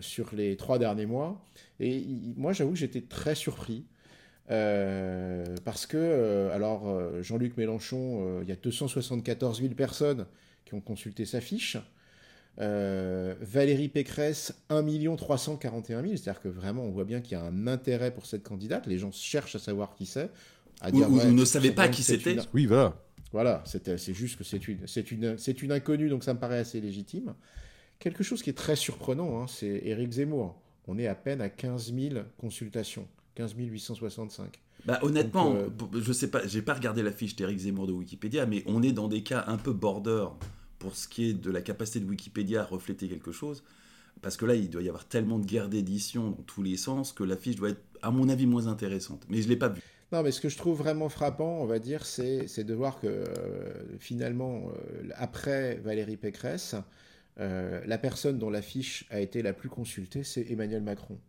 sur 0.00 0.34
les 0.34 0.56
trois 0.56 0.78
derniers 0.78 1.06
mois. 1.06 1.42
Et 1.80 2.04
moi, 2.36 2.52
j'avoue 2.52 2.72
que 2.72 2.78
j'étais 2.78 3.00
très 3.00 3.34
surpris. 3.34 3.84
Euh, 4.50 5.44
parce 5.64 5.86
que, 5.86 5.96
euh, 5.98 6.54
alors, 6.54 6.88
euh, 6.88 7.22
Jean-Luc 7.22 7.56
Mélenchon, 7.56 8.40
il 8.42 8.48
y 8.48 8.52
a 8.52 8.56
274 8.56 9.60
000 9.60 9.74
personnes 9.74 10.26
qui 10.64 10.74
ont 10.74 10.80
consulté 10.80 11.24
sa 11.24 11.40
fiche. 11.40 11.76
Valérie 12.56 13.88
Pécresse, 13.88 14.54
1 14.68 15.16
341 15.16 16.02
000. 16.02 16.16
C'est-à-dire 16.16 16.40
que 16.40 16.48
vraiment, 16.48 16.82
on 16.82 16.90
voit 16.90 17.04
bien 17.04 17.20
qu'il 17.20 17.38
y 17.38 17.40
a 17.40 17.44
un 17.44 17.66
intérêt 17.66 18.12
pour 18.12 18.26
cette 18.26 18.42
candidate. 18.42 18.86
Les 18.86 18.98
gens 18.98 19.12
cherchent 19.12 19.54
à 19.54 19.60
savoir 19.60 19.94
qui 19.94 20.06
c'est. 20.06 20.30
Ou, 20.92 21.02
ou 21.02 21.22
ne 21.24 21.44
savaient 21.44 21.70
pas 21.70 21.88
qui 21.88 22.02
c'était. 22.02 22.36
Oui, 22.52 22.66
voilà. 22.66 22.96
Voilà, 23.30 23.62
c'est 23.66 24.14
juste 24.14 24.38
que 24.38 24.44
c'est 24.44 24.68
une, 24.68 24.86
une, 25.10 25.36
une 25.62 25.72
inconnue, 25.72 26.08
donc 26.08 26.24
ça 26.24 26.32
me 26.32 26.38
paraît 26.38 26.58
assez 26.58 26.80
légitime. 26.80 27.34
Quelque 27.98 28.24
chose 28.24 28.42
qui 28.42 28.48
est 28.48 28.54
très 28.54 28.74
surprenant, 28.74 29.42
hein, 29.42 29.46
c'est 29.46 29.82
Éric 29.84 30.12
Zemmour. 30.12 30.58
On 30.86 30.98
est 30.98 31.08
à 31.08 31.14
peine 31.14 31.42
à 31.42 31.50
15 31.50 31.92
000 31.94 32.14
consultations. 32.38 33.06
15 33.38 33.54
865. 33.56 34.60
Bah, 34.84 34.98
honnêtement, 35.02 35.54
euh, 35.54 35.68
je 35.94 36.12
sais 36.12 36.28
pas, 36.28 36.44
j'ai 36.44 36.60
pas 36.60 36.74
regardé 36.74 37.04
la 37.04 37.12
fiche 37.12 37.36
d'Éric 37.36 37.58
Zemmour 37.58 37.86
de 37.86 37.92
Wikipédia, 37.92 38.46
mais 38.46 38.64
on 38.66 38.82
est 38.82 38.90
dans 38.90 39.06
des 39.06 39.22
cas 39.22 39.44
un 39.46 39.58
peu 39.58 39.72
border 39.72 40.26
pour 40.80 40.96
ce 40.96 41.06
qui 41.06 41.30
est 41.30 41.34
de 41.34 41.50
la 41.52 41.62
capacité 41.62 42.00
de 42.00 42.06
Wikipédia 42.06 42.62
à 42.62 42.64
refléter 42.64 43.08
quelque 43.08 43.30
chose. 43.30 43.62
Parce 44.22 44.36
que 44.36 44.44
là, 44.44 44.56
il 44.56 44.68
doit 44.68 44.82
y 44.82 44.88
avoir 44.88 45.06
tellement 45.06 45.38
de 45.38 45.46
guerres 45.46 45.68
d'édition 45.68 46.30
dans 46.30 46.42
tous 46.42 46.64
les 46.64 46.76
sens 46.76 47.12
que 47.12 47.22
la 47.22 47.36
fiche 47.36 47.54
doit 47.54 47.68
être, 47.68 47.80
à 48.02 48.10
mon 48.10 48.28
avis, 48.28 48.46
moins 48.46 48.66
intéressante. 48.66 49.24
Mais 49.28 49.40
je 49.40 49.48
l'ai 49.48 49.56
pas 49.56 49.68
vue. 49.68 49.82
Non, 50.10 50.24
mais 50.24 50.32
ce 50.32 50.40
que 50.40 50.48
je 50.48 50.56
trouve 50.56 50.76
vraiment 50.76 51.08
frappant, 51.08 51.60
on 51.60 51.66
va 51.66 51.78
dire, 51.78 52.06
c'est 52.06 52.64
de 52.64 52.74
voir 52.74 52.98
que 52.98 53.06
euh, 53.06 53.98
finalement, 54.00 54.62
euh, 54.66 55.10
après 55.14 55.76
Valérie 55.76 56.16
Pécresse, 56.16 56.74
la 57.36 57.98
personne 57.98 58.36
dont 58.36 58.50
la 58.50 58.62
fiche 58.62 59.06
a 59.10 59.20
été 59.20 59.42
la 59.42 59.52
plus 59.52 59.68
consultée, 59.68 60.24
c'est 60.24 60.50
Emmanuel 60.50 60.82
Macron. 60.82 61.20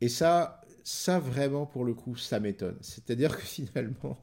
Et 0.00 0.08
ça, 0.08 0.60
ça 0.84 1.18
vraiment 1.18 1.66
pour 1.66 1.84
le 1.84 1.94
coup, 1.94 2.16
ça 2.16 2.38
m'étonne. 2.38 2.76
C'est-à-dire 2.82 3.36
que 3.36 3.42
finalement, 3.44 4.18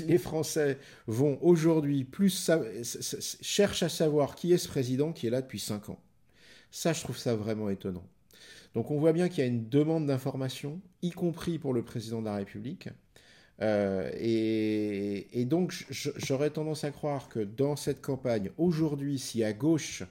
les 0.00 0.18
Français 0.18 0.78
vont 1.06 1.38
aujourd'hui 1.40 2.04
plus 2.04 2.50
cherchent 3.40 3.82
à 3.82 3.88
savoir 3.88 4.34
qui 4.34 4.52
est 4.52 4.58
ce 4.58 4.68
président 4.68 5.12
qui 5.12 5.28
est 5.28 5.30
là 5.30 5.40
depuis 5.40 5.60
5 5.60 5.88
ans. 5.88 6.00
Ça, 6.70 6.92
je 6.92 7.00
trouve 7.02 7.16
ça 7.16 7.34
vraiment 7.34 7.70
étonnant. 7.70 8.04
Donc 8.74 8.90
on 8.90 8.98
voit 8.98 9.12
bien 9.12 9.28
qu'il 9.28 9.38
y 9.38 9.42
a 9.42 9.46
une 9.46 9.68
demande 9.68 10.06
d'information, 10.06 10.80
y 11.02 11.10
compris 11.10 11.58
pour 11.58 11.72
le 11.72 11.82
président 11.82 12.20
de 12.20 12.26
la 12.26 12.36
République. 12.36 12.88
Euh, 13.62 14.10
et, 14.14 15.44
donc 15.44 15.86
j'aurais 15.90 16.50
tendance 16.50 16.84
à 16.84 16.90
croire 16.90 17.28
que 17.28 17.40
dans 17.40 17.76
cette 17.76 18.00
campagne, 18.00 18.50
aujourd'hui, 18.58 19.18
si 19.18 19.42
à 19.42 19.52
gauche, 19.52 20.04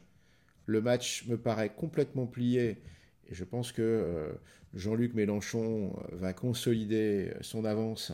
le 0.66 0.82
match 0.82 1.26
me 1.28 1.38
paraît 1.38 1.70
complètement 1.70 2.28
plié, 2.28 2.82
et 3.30 3.34
je 3.34 3.44
pense 3.44 3.72
que 3.72 3.82
euh, 3.82 4.32
Jean-Luc 4.74 5.14
Mélenchon 5.14 5.94
euh, 5.94 6.16
va 6.16 6.34
consolider 6.34 7.32
son 7.42 7.66
avance 7.66 8.12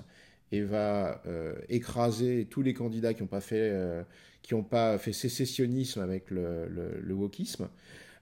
et 0.52 0.62
va 0.62 1.22
euh, 1.26 1.56
écraser 1.70 2.48
tous 2.50 2.62
les 2.62 2.74
candidats 2.74 3.14
qui 3.14 3.22
n'ont 3.22 3.28
pas 3.28 3.42
fait 3.42 3.74
pas 4.70 4.98
fait 5.00 5.14
sécessionnisme 5.14 6.02
avec 6.02 6.30
le, 6.30 6.68
le, 6.68 7.14
wokisme. 7.16 7.68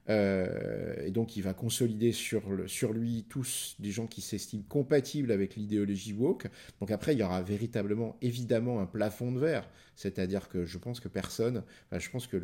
et 0.07 1.11
donc 1.11 1.35
il 1.35 1.43
va 1.43 1.53
consolider 1.53 2.13
sur, 2.13 2.41
sur 2.65 2.93
lui 2.93 3.25
tous 3.27 3.75
des 3.79 3.91
gens 3.91 4.07
qui 4.07 4.21
s'estiment 4.21 4.63
compatibles 4.69 5.33
avec 5.33 5.57
l'idéologie 5.57 6.13
woke. 6.13 6.47
Donc 6.79 6.91
après, 6.91 7.13
il 7.13 7.19
y 7.19 7.23
aura 7.23 7.41
véritablement, 7.41 8.15
évidemment, 8.21 8.79
un 8.79 8.85
plafond 8.85 9.33
de 9.33 9.39
verre. 9.39 9.69
C'est-à-dire 9.95 10.47
que 10.47 10.63
je 10.63 10.77
pense 10.77 11.01
que 11.01 11.09
personne, 11.09 11.61
je 11.91 12.09
pense 12.09 12.27
que 12.27 12.37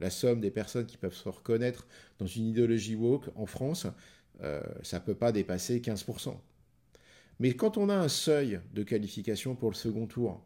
la 0.00 0.10
somme 0.10 0.40
des 0.40 0.52
personnes 0.52 0.86
qui 0.86 0.96
peuvent 0.96 1.12
se 1.12 1.28
reconnaître 1.28 1.88
dans 2.20 2.26
une 2.26 2.46
idéologie 2.46 2.94
woke 2.94 3.28
en 3.34 3.46
France, 3.46 3.88
euh, 4.42 4.60
ça 4.82 4.98
ne 4.98 5.04
peut 5.04 5.14
pas 5.14 5.32
dépasser 5.32 5.80
15%. 5.80 6.34
Mais 7.40 7.52
quand 7.54 7.78
on 7.78 7.88
a 7.88 7.94
un 7.94 8.08
seuil 8.08 8.60
de 8.72 8.82
qualification 8.82 9.54
pour 9.54 9.70
le 9.70 9.74
second 9.74 10.06
tour, 10.06 10.40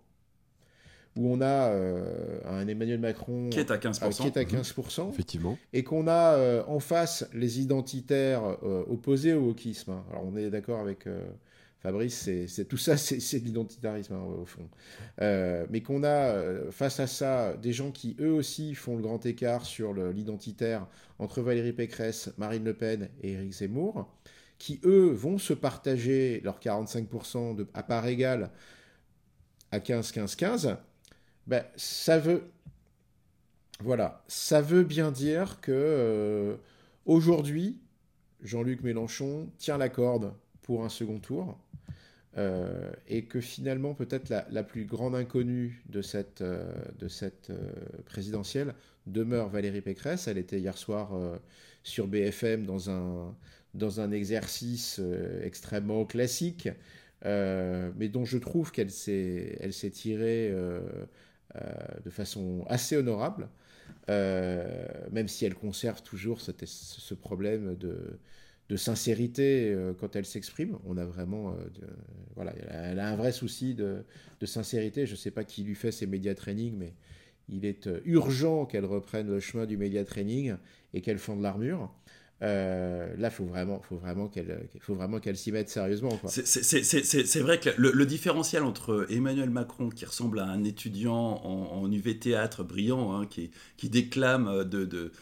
où 1.16 1.32
on 1.32 1.40
a 1.40 1.70
euh, 1.70 2.38
un 2.44 2.68
Emmanuel 2.68 3.00
Macron 3.00 3.48
qui 3.50 3.58
est 3.58 3.70
à 3.70 3.76
15%, 3.76 4.14
qui 4.14 4.26
est 4.26 4.36
à 4.36 4.44
15% 4.44 5.06
mmh. 5.06 5.10
effectivement. 5.10 5.58
et 5.72 5.82
qu'on 5.82 6.06
a 6.06 6.34
euh, 6.34 6.62
en 6.68 6.78
face 6.78 7.28
les 7.32 7.60
identitaires 7.60 8.42
opposés 8.88 9.32
au 9.32 9.46
wokisme. 9.46 9.90
Hein. 9.90 10.04
Alors 10.10 10.24
on 10.26 10.36
est 10.36 10.48
d'accord 10.50 10.80
avec 10.80 11.06
Fabrice, 11.80 12.28
c'est 12.48 12.64
tout 12.64 12.76
ça, 12.76 12.96
c'est 12.98 13.40
de 13.40 13.44
l'identitarisme 13.44 14.14
hein, 14.14 14.22
au 14.22 14.46
fond. 14.46 14.68
mais 15.20 15.80
qu'on 15.82 16.04
a 16.04 16.70
face 16.70 17.00
à 17.00 17.06
ça 17.06 17.56
des 17.56 17.72
gens 17.72 17.92
qui 17.92 18.16
eux 18.20 18.32
aussi 18.32 18.74
font 18.74 18.96
le 18.96 19.02
grand 19.02 19.24
écart 19.26 19.64
sur 19.64 19.94
l'identitaire 19.94 20.86
entre 21.18 21.40
Valérie 21.40 21.72
Pécresse, 21.72 22.32
Marine 22.38 22.64
Le 22.64 22.74
Pen 22.74 23.08
et 23.22 23.32
Éric 23.32 23.52
Zemmour, 23.52 24.08
qui 24.58 24.80
eux 24.84 25.10
vont 25.10 25.38
se 25.38 25.52
partager 25.52 26.40
leurs 26.40 26.58
45% 26.58 27.54
de, 27.54 27.66
à 27.74 27.82
part 27.82 28.06
égale 28.06 28.50
à 29.70 29.78
15-15-15, 29.78 30.76
ben, 31.46 31.64
ça 31.76 32.18
veut. 32.18 32.50
Voilà, 33.80 34.24
ça 34.26 34.60
veut 34.60 34.82
bien 34.82 35.12
dire 35.12 35.60
que 35.60 35.72
euh, 35.72 36.56
aujourd'hui, 37.06 37.78
Jean-Luc 38.42 38.82
Mélenchon 38.82 39.48
tient 39.56 39.78
la 39.78 39.88
corde 39.88 40.32
pour 40.68 40.84
un 40.84 40.88
second 40.88 41.18
tour. 41.18 41.58
Euh, 42.36 42.92
et 43.08 43.24
que 43.24 43.40
finalement, 43.40 43.94
peut-être 43.94 44.28
la, 44.28 44.62
plus 44.62 44.84
grande 44.84 45.16
inconnue 45.16 45.82
de 45.88 46.02
cette, 46.02 46.42
euh, 46.42 46.72
de 46.98 47.08
cette 47.08 47.50
présidentielle 48.04 48.74
demeure 49.08 49.48
Valérie 49.48 49.80
Pécresse. 49.80 50.28
Elle 50.28 50.38
était 50.38 50.60
hier 50.60 50.76
soir 50.76 51.14
euh, 51.14 51.38
sur 51.82 52.06
BFM 52.06 52.64
dans 52.64 52.90
un, 52.90 53.34
dans 53.74 54.00
un 54.00 54.12
exercice 54.12 54.98
euh, 55.00 55.42
extrêmement 55.44 56.04
classique, 56.04 56.68
euh, 57.24 57.90
mais 57.96 58.08
dont 58.08 58.24
je 58.24 58.38
trouve 58.38 58.70
qu'elle 58.70 58.90
s'est, 58.90 59.56
elle 59.60 59.72
s'est 59.72 59.90
tirée 59.90 60.54
de 62.04 62.10
façon 62.10 62.64
assez 62.68 62.96
honorable, 62.96 63.48
même 64.08 65.28
si 65.28 65.44
elle 65.44 65.54
conserve 65.54 66.02
toujours 66.02 66.40
ce 66.40 67.14
problème 67.14 67.74
de, 67.76 68.20
de 68.68 68.76
sincérité 68.76 69.74
quand 69.98 70.14
elle 70.14 70.26
s'exprime. 70.26 70.78
On 70.86 70.96
a 70.98 71.04
vraiment, 71.04 71.56
voilà, 72.36 72.52
elle 72.70 73.00
a 73.00 73.08
un 73.08 73.16
vrai 73.16 73.32
souci 73.32 73.74
de, 73.74 74.04
sincérité. 74.44 75.06
Je 75.06 75.12
ne 75.12 75.16
sais 75.16 75.30
pas 75.30 75.44
qui 75.44 75.62
lui 75.62 75.74
fait 75.74 75.92
ses 75.92 76.06
médias 76.06 76.34
training, 76.34 76.76
mais 76.76 76.92
il 77.48 77.64
est 77.64 77.86
euh, 77.86 78.00
urgent 78.04 78.66
qu'elle 78.66 78.84
reprenne 78.84 79.28
le 79.28 79.40
chemin 79.40 79.66
du 79.66 79.76
média 79.76 80.04
training 80.04 80.54
et 80.94 81.00
qu'elle 81.00 81.18
fonde 81.18 81.42
l'armure. 81.42 81.92
Euh, 82.40 83.16
là, 83.16 83.30
faut 83.30 83.44
vraiment, 83.44 83.80
faut 83.80 83.96
vraiment 83.96 84.28
qu'elle, 84.28 84.68
faut 84.80 84.94
vraiment 84.94 85.18
qu'elle 85.18 85.36
s'y 85.36 85.50
mette 85.50 85.68
sérieusement. 85.68 86.10
C'est 86.28 87.40
vrai 87.40 87.58
que 87.58 87.70
le, 87.76 88.06
différentiel 88.06 88.62
entre 88.62 89.06
Emmanuel 89.10 89.50
Macron, 89.50 89.88
qui 89.88 90.04
ressemble 90.04 90.38
à 90.38 90.44
un 90.44 90.62
étudiant 90.62 91.40
en, 91.42 91.90
UV 91.90 92.20
théâtre 92.20 92.62
brillant, 92.62 93.12
hein, 93.12 93.26
qui, 93.26 93.50
déclame 93.88 94.62
de, 94.64 94.88
euh, 94.94 95.12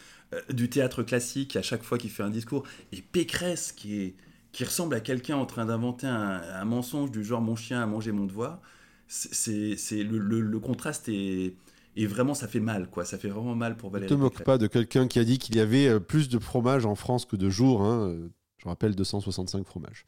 du 0.49 0.69
théâtre 0.69 1.03
classique 1.03 1.55
à 1.55 1.61
chaque 1.61 1.83
fois 1.83 1.97
qu'il 1.97 2.09
fait 2.09 2.23
un 2.23 2.29
discours, 2.29 2.63
et 2.91 3.01
Pécresse, 3.01 3.71
qui, 3.71 4.01
est, 4.01 4.15
qui 4.51 4.63
ressemble 4.63 4.95
à 4.95 4.99
quelqu'un 4.99 5.37
en 5.37 5.45
train 5.45 5.65
d'inventer 5.65 6.07
un, 6.07 6.41
un, 6.41 6.65
mensonge 6.65 7.11
du 7.11 7.23
genre 7.23 7.41
mon 7.41 7.55
chien 7.55 7.81
a 7.81 7.85
mangé 7.85 8.11
mon 8.11 8.25
devoir, 8.25 8.61
c'est 9.07 10.03
le, 10.03 10.19
le, 10.19 10.59
contraste 10.59 11.07
est 11.09 11.53
et 11.99 12.05
vraiment, 12.05 12.35
ça 12.35 12.47
fait 12.47 12.59
mal, 12.59 12.87
quoi. 12.89 13.05
Ça 13.05 13.17
fait 13.17 13.27
vraiment 13.27 13.55
mal 13.55 13.75
pour 13.75 13.89
Valérie. 13.89 14.11
Ne 14.11 14.15
te 14.15 14.21
moque 14.21 14.43
pas 14.43 14.59
de 14.59 14.67
quelqu'un 14.67 15.07
qui 15.07 15.17
a 15.17 15.23
dit 15.23 15.39
qu'il 15.39 15.55
y 15.55 15.59
avait 15.59 15.87
euh, 15.87 15.99
plus 15.99 16.29
de 16.29 16.37
fromage 16.37 16.85
en 16.85 16.93
France 16.93 17.25
que 17.25 17.35
de 17.35 17.49
jours. 17.49 17.81
Hein. 17.81 18.09
Euh, 18.09 18.29
je 18.59 18.67
rappelle 18.67 18.95
265 18.95 19.65
fromages. 19.65 20.05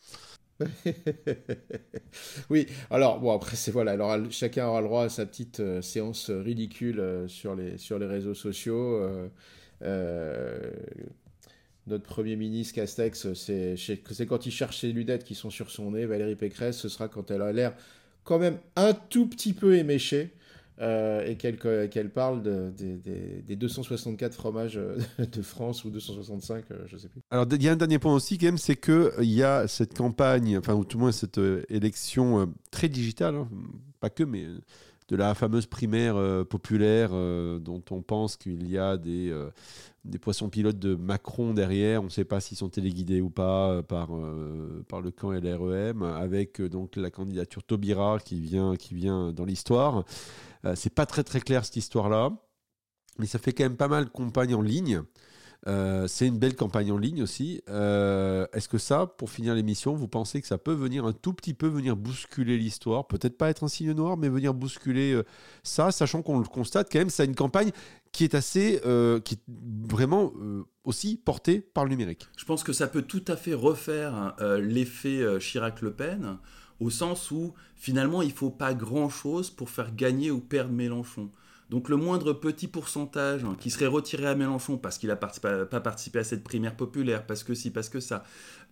oui, 2.49 2.67
alors 2.89 3.21
bon 3.21 3.34
après 3.34 3.55
c'est 3.55 3.71
voilà, 3.71 3.93
alors 3.93 4.17
chacun 4.29 4.67
aura 4.67 4.82
le 4.82 4.88
droit 4.88 5.03
à 5.05 5.10
sa 5.10 5.25
petite 5.25 5.62
euh, 5.62 5.82
séance 5.82 6.29
ridicule 6.29 7.01
sur 7.27 7.55
les 7.55 7.77
sur 7.77 7.97
les 7.97 8.05
réseaux 8.05 8.34
sociaux. 8.34 9.01
Notre 11.88 12.04
premier 12.04 12.36
ministre 12.36 12.76
Castex, 12.76 13.34
c'est 13.34 14.26
quand 14.28 14.46
il 14.46 14.52
cherche 14.52 14.82
ses 14.82 14.92
lunettes 14.92 15.24
qui 15.24 15.36
sont 15.36 15.50
sur 15.50 15.72
son 15.72 15.92
nez. 15.92 16.06
Valérie 16.06 16.36
Pécresse, 16.36 16.78
ce 16.78 16.89
sera 16.89 17.08
quand 17.08 17.32
elle 17.32 17.42
a 17.42 17.52
l'air 17.52 17.74
quand 18.24 18.39
même 18.39 18.60
un 18.76 18.94
tout 18.94 19.28
petit 19.28 19.54
peu 19.54 19.76
éméchée. 19.76 20.34
Euh, 20.82 21.26
et 21.28 21.36
qu'elle 21.36 22.10
parle 22.10 22.42
de, 22.42 22.72
des 22.72 23.56
264 23.58 24.34
fromages 24.34 24.78
euh, 24.78 24.98
de 25.20 25.42
France 25.42 25.84
ou 25.84 25.89
265, 25.89 26.63
euh, 26.72 26.78
je 26.88 26.96
ne 26.96 27.02
sais 27.02 27.10
plus. 27.10 27.20
Alors 27.32 27.46
il 27.52 27.62
y 27.62 27.68
a 27.68 27.74
un 27.74 27.76
dernier 27.76 28.00
point 28.00 28.13
aussi 28.13 28.38
quand 28.38 28.46
même, 28.46 28.58
c'est 28.58 28.78
qu'il 28.78 29.12
y 29.20 29.44
a 29.44 29.68
cette 29.68 29.94
campagne, 29.94 30.58
enfin 30.58 30.76
ou 30.76 30.86
tout 30.86 30.98
le 30.98 31.02
moins 31.02 31.12
cette 31.12 31.42
élection 31.68 32.54
très 32.72 32.88
digitale, 32.88 33.36
hein, 33.36 33.50
pas 34.00 34.10
que, 34.10 34.24
mais 34.24 34.46
de 35.10 35.15
la 35.15 35.36
fameuse 35.36 35.65
primaire 35.65 36.15
populaire 36.48 37.10
dont 37.10 37.84
on 37.91 38.02
pense 38.02 38.38
qu'il 38.38 38.69
y 38.69 38.78
a 38.78 38.95
des, 38.95 39.36
des 40.06 40.19
poissons 40.19 40.50
pilotes 40.50 40.80
de 40.80 40.95
Macron 40.95 41.54
derrière. 41.54 42.02
On 42.02 42.06
ne 42.06 42.10
sait 42.10 42.26
pas 42.26 42.39
s'ils 42.39 42.58
sont 42.58 42.69
téléguidés 42.69 43.19
ou 43.19 43.30
pas 43.30 43.82
par, 43.84 44.10
par 44.88 45.02
le 45.02 45.12
camp 45.12 45.32
LREM, 45.32 46.04
avec 46.04 46.62
donc 46.62 46.95
la 46.95 47.10
candidature 47.10 47.63
Taubira 47.63 48.19
qui 48.24 48.39
vient, 48.39 48.76
qui 48.76 48.93
vient 48.93 49.32
dans 49.34 49.45
l'histoire. 49.45 50.06
c'est 50.76 50.93
pas 50.93 51.06
très 51.06 51.24
très 51.24 51.41
clair 51.41 51.65
cette 51.65 51.78
histoire-là, 51.78 52.32
mais 53.17 53.26
ça 53.26 53.39
fait 53.39 53.52
quand 53.52 53.63
même 53.63 53.78
pas 53.78 53.88
mal 53.88 54.06
de 54.06 54.10
campagnes 54.10 54.56
en 54.56 54.62
ligne. 54.62 55.04
Euh, 55.67 56.08
c'est 56.08 56.26
une 56.26 56.39
belle 56.39 56.56
campagne 56.56 56.91
en 56.91 56.98
ligne 56.98 57.22
aussi. 57.22 57.62
Euh, 57.69 58.48
est-ce 58.54 58.69
que 58.69 58.78
ça, 58.78 59.06
pour 59.06 59.30
finir 59.30 59.54
l'émission, 59.56 59.93
vous 59.93 60.08
pensez 60.08 60.41
que 60.41 60.48
ça 60.48 60.58
peut 60.58 60.74
venir 60.74 61.06
un 61.06 61.12
tout 61.12 61.34
petit 61.34 61.54
peu 61.54 61.67
venir 61.67 61.95
bousculer 61.95 62.58
l'histoire? 62.58 63.08
Peut-être 63.08 63.38
pas 63.38 63.50
être 63.50 63.63
un 63.63 63.67
signe 63.67 63.91
noir, 63.91 64.17
mais 64.17 64.30
venir 64.30 64.54
bousculer 64.54 65.13
euh, 65.13 65.24
ça, 65.63 65.91
sachant 65.91 66.22
qu'on 66.22 66.39
le 66.39 66.45
constate 66.45 66.89
quand 66.91 67.00
même, 67.00 67.10
c'est 67.10 67.26
une 67.26 67.36
campagne 67.36 67.72
qui 68.12 68.24
est 68.24 68.34
assez, 68.34 68.82
qui 69.24 69.36
est 69.36 69.41
vraiment 69.88 70.34
aussi 70.84 71.15
portée 71.15 71.60
par 71.60 71.84
le 71.84 71.91
numérique. 71.91 72.28
Je 72.36 72.43
pense 72.43 72.63
que 72.63 72.74
ça 72.74 72.88
peut 72.88 73.04
tout 73.04 73.24
à 73.28 73.36
fait 73.36 73.54
refaire 73.54 74.36
l'effet 74.60 75.24
Chirac-Le 75.39 75.93
Pen, 75.93 76.39
au 76.80 76.89
sens 76.89 77.30
où 77.30 77.54
finalement 77.76 78.24
il 78.24 78.32
faut 78.32 78.50
pas 78.50 78.74
grand-chose 78.74 79.52
pour 79.52 79.69
faire 79.69 79.93
gagner 79.93 80.32
ou 80.32 80.39
perdre 80.39 80.72
Mélenchon. 80.72 81.30
Donc 81.69 81.88
le 81.88 81.97
moindre 81.97 82.34
petit 82.34 82.67
pourcentage 82.67 83.43
hein, 83.43 83.55
qui 83.60 83.69
serait 83.69 83.88
retiré 83.88 84.25
à 84.25 84.34
Mélenchon 84.34 84.77
parce 84.77 84.97
qu'il 84.97 85.10
n'a 85.10 85.15
pas, 85.15 85.29
participé 85.79 86.19
à 86.19 86.23
cette 86.23 86.43
primaire 86.43 86.75
populaire, 86.75 87.25
parce 87.25 87.43
que 87.43 87.53
si, 87.53 87.69
parce 87.69 87.89
que 87.89 87.99
ça, 87.99 88.23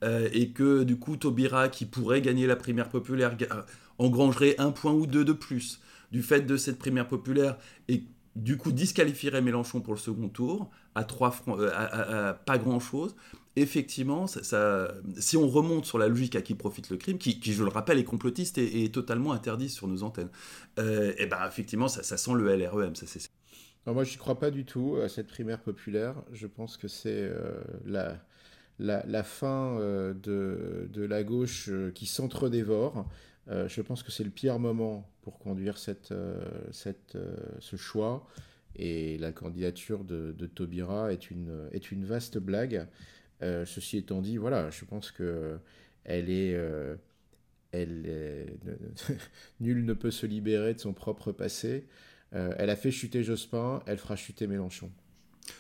euh, 0.03 0.29
et 0.33 0.49
que 0.49 0.83
du 0.83 0.97
coup 0.97 1.15
Taubira, 1.15 1.69
qui 1.69 1.85
pourrait 1.85 2.21
gagner 2.21 2.47
la 2.47 2.55
primaire 2.55 2.89
populaire, 2.89 3.37
euh, 3.41 3.61
engrangerait 3.99 4.55
un 4.57 4.71
point 4.71 4.93
ou 4.93 5.05
deux 5.05 5.23
de 5.23 5.33
plus 5.33 5.79
du 6.11 6.23
fait 6.23 6.41
de 6.41 6.57
cette 6.57 6.79
primaire 6.79 7.07
populaire, 7.07 7.57
et 7.87 8.03
du 8.35 8.57
coup 8.57 8.71
disqualifierait 8.71 9.41
Mélenchon 9.41 9.81
pour 9.81 9.93
le 9.93 9.99
second 9.99 10.29
tour, 10.29 10.71
à, 10.95 11.03
trois 11.03 11.35
euh, 11.49 12.29
à 12.29 12.33
pas 12.33 12.57
grand-chose, 12.57 13.15
effectivement, 13.61 14.27
ça, 14.27 14.93
si 15.17 15.37
on 15.37 15.47
remonte 15.47 15.85
sur 15.85 15.97
la 15.97 16.07
logique 16.07 16.35
à 16.35 16.41
qui 16.41 16.55
profite 16.55 16.89
le 16.89 16.97
crime, 16.97 17.17
qui, 17.17 17.39
je 17.41 17.63
le 17.63 17.69
rappelle, 17.69 17.97
est 17.97 18.03
complotiste 18.03 18.57
et, 18.57 18.89
totalement 18.91 19.33
interdit 19.33 19.69
sur 19.69 19.87
nos 19.87 20.03
antennes, 20.03 20.29
et 20.77 20.81
euh, 20.81 21.13
eh 21.17 21.25
ben 21.25 21.39
effectivement, 21.47 21.87
ça, 21.87 22.17
sent 22.17 22.31
le 22.35 22.55
LREM. 22.55 22.95
Ça, 22.95 23.05
moi, 23.87 24.03
je 24.03 24.17
crois 24.17 24.37
pas 24.37 24.51
du 24.51 24.65
tout 24.65 24.97
à 25.01 25.09
cette 25.09 25.27
primaire 25.27 25.61
populaire. 25.61 26.15
Je 26.33 26.45
pense 26.45 26.77
que 26.77 26.87
c'est 26.87 27.09
euh, 27.09 27.59
la, 27.85 29.23
fin 29.23 29.79
euh, 29.79 30.13
de, 30.13 31.01
la 31.01 31.23
gauche 31.23 31.69
qui 31.95 32.05
s'entre-dévore. 32.05 33.09
je 33.47 33.81
pense 33.81 34.03
que 34.03 34.11
c'est 34.11 34.23
le 34.23 34.29
pire 34.29 34.59
moment 34.59 35.09
pour 35.21 35.39
conduire 35.39 35.77
cette, 35.77 36.13
ce 36.71 37.75
choix. 37.75 38.27
Et 38.75 39.17
la 39.17 39.31
candidature 39.31 40.03
de, 40.03 40.35
de 40.37 40.45
Taubira 40.45 41.11
est 41.11 41.29
est 41.71 41.91
une 41.91 42.05
vaste 42.05 42.37
blague. 42.37 42.87
Euh, 43.43 43.65
ceci 43.65 43.97
étant 43.97 44.21
dit, 44.21 44.37
voilà, 44.37 44.69
je 44.69 44.85
pense 44.85 45.11
que 45.11 45.59
elle 46.03 46.29
est, 46.29 46.55
euh, 46.55 46.95
elle 47.71 48.57
nul 49.59 49.85
ne 49.85 49.93
peut 49.93 50.11
se 50.11 50.25
libérer 50.25 50.73
de 50.73 50.79
son 50.79 50.93
propre 50.93 51.31
passé. 51.31 51.85
Euh, 52.33 52.53
elle 52.57 52.69
a 52.69 52.75
fait 52.75 52.91
chuter 52.91 53.23
Jospin, 53.23 53.81
elle 53.85 53.97
fera 53.97 54.15
chuter 54.15 54.47
Mélenchon. 54.47 54.91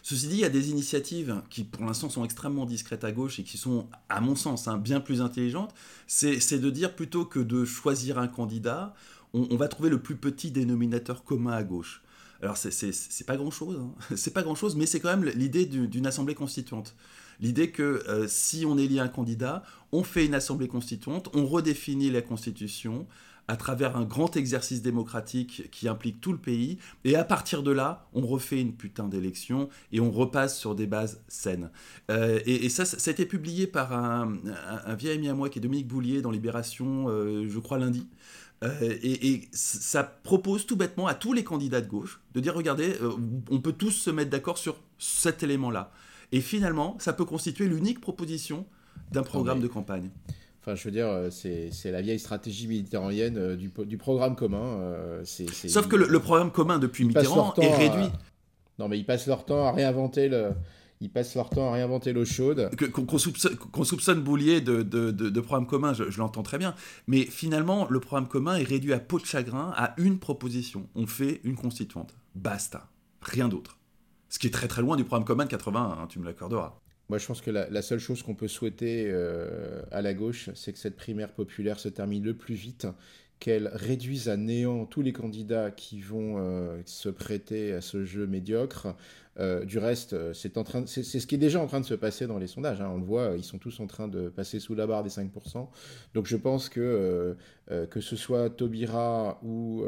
Ceci 0.03 0.27
dit, 0.27 0.35
il 0.35 0.41
y 0.41 0.45
a 0.45 0.49
des 0.49 0.69
initiatives 0.69 1.41
qui, 1.49 1.63
pour 1.63 1.85
l'instant, 1.85 2.09
sont 2.09 2.25
extrêmement 2.25 2.65
discrètes 2.65 3.05
à 3.05 3.11
gauche 3.13 3.39
et 3.39 3.43
qui 3.43 3.57
sont, 3.57 3.87
à 4.09 4.19
mon 4.19 4.35
sens, 4.35 4.67
hein, 4.67 4.77
bien 4.77 4.99
plus 4.99 5.21
intelligentes. 5.21 5.73
C'est 6.07 6.59
de 6.59 6.69
dire 6.69 6.93
plutôt 6.93 7.25
que 7.25 7.39
de 7.39 7.63
choisir 7.63 8.19
un 8.19 8.27
candidat, 8.27 8.93
on, 9.33 9.55
va 9.55 9.67
trouver 9.69 9.89
le 9.89 10.01
plus 10.01 10.17
petit 10.17 10.51
dénominateur 10.51 11.23
commun 11.23 11.53
à 11.53 11.63
gauche. 11.63 12.03
Alors, 12.41 12.57
c'est 12.57 13.25
pas 13.25 13.37
grand 13.37 13.51
chose, 13.51 13.79
hein. 13.79 14.15
c'est 14.15 14.33
pas 14.33 14.43
grand 14.43 14.55
chose, 14.55 14.75
mais 14.77 14.85
c'est 14.85 14.99
quand 14.99 15.15
même 15.15 15.29
l'idée 15.35 15.65
d'une 15.65 16.05
assemblée 16.05 16.35
constituante. 16.35 16.95
L'idée 17.39 17.71
que 17.71 18.03
euh, 18.07 18.27
si 18.27 18.65
on 18.65 18.77
élit 18.77 18.99
un 18.99 19.07
candidat, 19.07 19.63
on 19.91 20.03
fait 20.03 20.25
une 20.25 20.33
assemblée 20.33 20.67
constituante, 20.67 21.29
on 21.33 21.45
redéfinit 21.45 22.09
la 22.09 22.21
constitution 22.21 23.05
à 23.49 23.55
travers 23.55 23.95
un 23.95 24.03
grand 24.03 24.35
exercice 24.35 24.81
démocratique 24.81 25.69
qui 25.71 25.87
implique 25.87 26.19
tout 26.19 26.33
le 26.33 26.37
pays, 26.37 26.79
et 27.05 27.15
à 27.15 27.23
partir 27.23 27.63
de 27.63 27.71
là, 27.71 28.05
on 28.13 28.25
refait 28.25 28.59
une 28.59 28.73
putain 28.73 29.07
d'élection 29.07 29.69
et 29.93 30.01
on 30.01 30.11
repasse 30.11 30.59
sur 30.59 30.75
des 30.75 30.85
bases 30.85 31.21
saines. 31.29 31.69
Euh, 32.11 32.41
et, 32.45 32.67
ça, 32.67 32.83
ça 32.83 33.09
a 33.09 33.13
été 33.13 33.25
publié 33.25 33.65
par 33.65 33.93
un, 33.93 34.37
vieil 34.95 35.15
ami 35.15 35.29
à 35.29 35.33
moi 35.33 35.49
qui 35.49 35.59
est 35.59 35.61
Dominique 35.61 35.87
Boulier 35.87 36.21
dans 36.21 36.31
Libération, 36.31 37.05
euh, 37.07 37.47
je 37.47 37.59
crois 37.59 37.77
lundi. 37.77 38.07
et, 38.81 39.29
et, 39.29 39.47
ça 39.53 40.03
propose 40.03 40.65
tout 40.65 40.75
bêtement 40.75 41.07
à 41.07 41.13
tous 41.13 41.31
les 41.31 41.45
candidats 41.45 41.79
de 41.79 41.87
gauche 41.87 42.19
de 42.33 42.41
dire 42.41 42.53
regardez, 42.53 42.95
on 43.49 43.61
peut 43.61 43.71
tous 43.71 43.91
se 43.91 44.09
mettre 44.09 44.31
d'accord 44.31 44.57
sur 44.57 44.75
cet 44.97 45.41
élément-là. 45.43 45.93
Et 46.31 46.41
finalement, 46.41 46.97
ça 46.99 47.13
peut 47.13 47.25
constituer 47.25 47.67
l'unique 47.67 48.01
proposition 48.01 48.65
d'un 49.11 49.23
programme 49.23 49.61
de 49.61 49.67
campagne. 49.67 50.09
Enfin, 50.61 50.75
je 50.75 50.83
veux 50.83 50.91
dire, 50.91 51.07
euh, 51.07 51.29
c'est 51.29 51.91
la 51.91 52.01
vieille 52.01 52.19
stratégie 52.19 52.67
méditerranéenne 52.67 53.37
euh, 53.37 53.55
du, 53.55 53.71
du 53.85 53.97
programme 53.97 54.35
commun. 54.35 54.79
Euh, 54.81 55.23
Sauf 55.23 55.87
que 55.87 55.95
le, 55.95 56.19
programme 56.19 56.51
commun 56.51 56.77
depuis 56.77 57.05
Mitterrand 57.05 57.53
est 57.55 57.73
réduit. 57.73 58.11
Non, 58.77 58.89
mais 58.89 58.99
ils 58.99 59.05
passent 59.05 59.27
leur 59.27 59.45
temps 59.45 59.65
à 59.65 59.71
réinventer 59.71 60.27
le. 60.27 60.51
Ils 60.99 61.11
passent 61.11 61.35
leur 61.35 61.51
temps 61.51 61.69
à 61.69 61.73
réinventer 61.73 62.11
l'eau 62.11 62.25
chaude. 62.25 62.71
Qu'on 62.91 63.17
soupçonne, 63.83 64.21
Boulier 64.21 64.61
de, 64.61 64.81
de, 64.81 65.11
de, 65.11 65.41
programme 65.41 65.67
commun, 65.67 65.93
je, 65.93 66.09
je 66.09 66.17
l'entends 66.17 66.41
très 66.41 66.57
bien. 66.57 66.73
Mais 67.05 67.21
finalement, 67.21 67.87
le 67.89 67.99
programme 67.99 68.27
commun 68.27 68.55
est 68.55 68.63
réduit 68.63 68.93
à 68.93 68.99
peau 68.99 69.19
de 69.19 69.25
chagrin 69.25 69.71
à 69.77 69.93
une 69.97 70.17
proposition. 70.17 70.89
On 70.95 71.05
fait 71.05 71.39
une 71.43 71.55
constituante. 71.55 72.15
Basta. 72.33 72.89
Rien 73.21 73.47
d'autre. 73.47 73.77
Ce 74.29 74.39
qui 74.39 74.47
est 74.47 74.51
très 74.51 74.67
très 74.67 74.81
loin 74.81 74.97
du 74.97 75.03
programme 75.03 75.25
commun 75.25 75.45
de 75.45 75.49
80, 75.49 75.97
hein, 76.01 76.07
tu 76.07 76.19
me 76.19 76.25
l'accorderas. 76.25 76.79
Moi, 77.09 77.17
je 77.19 77.25
pense 77.25 77.39
que 77.39 77.51
la, 77.51 77.81
seule 77.81 77.99
chose 77.99 78.21
qu'on 78.21 78.35
peut 78.35 78.49
souhaiter 78.49 79.05
euh, 79.07 79.81
à 79.91 80.01
la 80.01 80.13
gauche, 80.13 80.49
c'est 80.55 80.73
que 80.73 80.79
cette 80.79 80.97
primaire 80.97 81.31
populaire 81.31 81.79
se 81.79 81.87
termine 81.87 82.23
le 82.23 82.33
plus 82.33 82.55
vite, 82.55 82.85
qu'elle 83.39 83.69
réduise 83.73 84.27
à 84.27 84.35
néant 84.35 84.85
tous 84.85 85.01
les 85.01 85.13
candidats 85.13 85.71
qui 85.71 86.01
vont 86.01 86.35
euh, 86.37 86.81
se 86.85 87.07
prêter 87.07 87.71
à 87.71 87.81
ce 87.81 88.03
jeu 88.03 88.27
médiocre, 88.27 88.95
euh, 89.39 89.65
du 89.65 89.77
reste, 89.77 90.13
euh, 90.13 90.33
c'est 90.33 90.57
en 90.57 90.63
train, 90.63 90.85
c'est 90.87 91.03
ce 91.03 91.27
qui 91.27 91.35
est 91.35 91.37
déjà 91.37 91.61
en 91.61 91.67
train 91.67 91.79
de 91.79 91.85
se 91.85 91.93
passer 91.93 92.25
dans 92.25 92.39
les 92.39 92.47
sondages. 92.47 92.81
Hein. 92.81 92.89
On 92.91 92.97
le 92.97 93.03
voit, 93.03 93.33
ils 93.37 93.43
sont 93.43 93.59
tous 93.59 93.79
en 93.79 93.85
train 93.85 94.07
de 94.07 94.29
passer 94.29 94.59
sous 94.59 94.73
la 94.73 94.87
barre 94.87 95.03
des 95.03 95.11
5%. 95.11 95.67
Donc 96.15 96.25
je 96.25 96.37
pense 96.37 96.69
que 96.69 97.35
euh, 97.69 97.85
que 97.85 97.99
ce 97.99 98.15
soit 98.15 98.49
Taubira 98.49 99.39
ou 99.43 99.83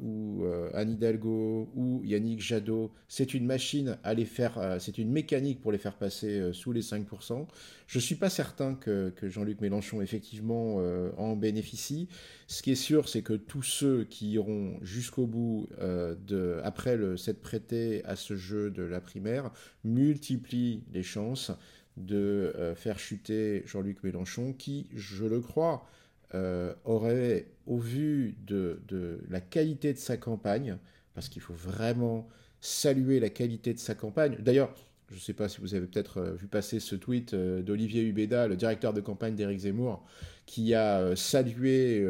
ou 0.00 0.44
Anne 0.74 0.90
Hidalgo 0.90 1.68
ou 1.74 2.02
Yannick 2.04 2.40
Jadot, 2.40 2.90
c'est 3.06 3.34
une 3.34 3.46
machine 3.46 3.98
à 4.02 4.14
les 4.14 4.24
faire, 4.24 4.78
c'est 4.80 4.98
une 4.98 5.10
mécanique 5.10 5.60
pour 5.60 5.70
les 5.70 5.78
faire 5.78 5.96
passer 5.96 6.52
sous 6.52 6.72
les 6.72 6.80
5%. 6.80 7.46
Je 7.86 7.98
suis 7.98 8.14
pas 8.16 8.30
certain 8.30 8.74
que, 8.74 9.10
que 9.10 9.28
Jean-Luc 9.28 9.60
Mélenchon 9.60 10.00
effectivement 10.00 10.76
en 11.18 11.36
bénéficie. 11.36 12.08
Ce 12.46 12.62
qui 12.62 12.72
est 12.72 12.76
sûr, 12.76 13.08
c'est 13.08 13.22
que 13.22 13.34
tous 13.34 13.62
ceux 13.62 14.04
qui 14.04 14.30
iront 14.32 14.78
jusqu'au 14.80 15.26
bout 15.26 15.68
de 15.80 16.60
après 16.64 16.96
le 16.96 17.18
s'être 17.18 17.42
prêtés 17.42 18.02
à 18.04 18.16
ce 18.16 18.36
jeu 18.36 18.70
de 18.70 18.87
la 18.88 19.00
primaire 19.00 19.50
multiplie 19.84 20.84
les 20.92 21.02
chances 21.02 21.52
de 21.98 22.52
euh, 22.56 22.74
faire 22.74 22.98
chuter 22.98 23.62
Jean-Luc 23.66 24.02
Mélenchon, 24.04 24.52
qui, 24.52 24.86
je 24.94 25.24
le 25.24 25.40
crois, 25.40 25.86
euh, 26.34 26.74
aurait, 26.84 27.46
au 27.66 27.78
vu 27.78 28.36
de, 28.46 28.80
la 29.28 29.40
qualité 29.40 29.92
de 29.92 29.98
sa 29.98 30.16
campagne, 30.16 30.78
parce 31.14 31.28
qu'il 31.28 31.42
faut 31.42 31.54
vraiment 31.54 32.28
saluer 32.60 33.20
la 33.20 33.30
qualité 33.30 33.74
de 33.74 33.78
sa 33.78 33.94
campagne. 33.94 34.36
D'ailleurs, 34.40 34.74
je 35.10 35.16
ne 35.16 35.20
sais 35.20 35.32
pas 35.32 35.48
si 35.48 35.60
vous 35.60 35.74
avez 35.74 35.86
peut-être 35.86 36.18
euh, 36.18 36.34
vu 36.34 36.46
passer 36.46 36.80
ce 36.80 36.94
tweet 36.94 37.34
d'Olivier 37.34 38.02
Hubeda, 38.02 38.46
le 38.46 38.56
directeur 38.56 38.92
de 38.92 39.00
campagne 39.00 39.34
d'Éric 39.34 39.60
Zemmour, 39.60 40.04
qui 40.46 40.74
a 40.74 41.14
salué 41.16 42.06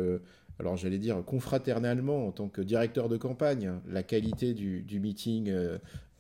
alors 0.59 0.77
j'allais 0.77 0.99
dire 0.99 1.23
confraternellement 1.25 2.27
en 2.27 2.33
tant 2.33 2.49
que 2.49 2.61
directeur 2.61 3.09
de 3.09 3.16
campagne, 3.16 3.73
la 3.88 4.03
qualité 4.03 4.55
du, 4.55 5.01
meeting 5.01 5.53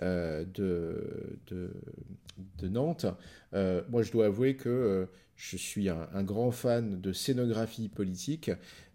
euh, 0.00 0.44
de, 0.54 1.40
de, 1.50 2.68
Nantes. 2.68 3.06
Euh, 3.52 3.82
moi, 3.88 4.02
je 4.02 4.12
dois 4.12 4.26
avouer 4.26 4.54
que 4.54 4.68
euh, 4.68 5.06
je 5.34 5.56
suis 5.56 5.88
un, 5.88 6.22
grand 6.22 6.52
fan 6.52 7.00
de 7.00 7.12
scénographie 7.12 7.88
politique 7.88 8.52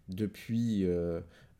depuis 0.08 0.86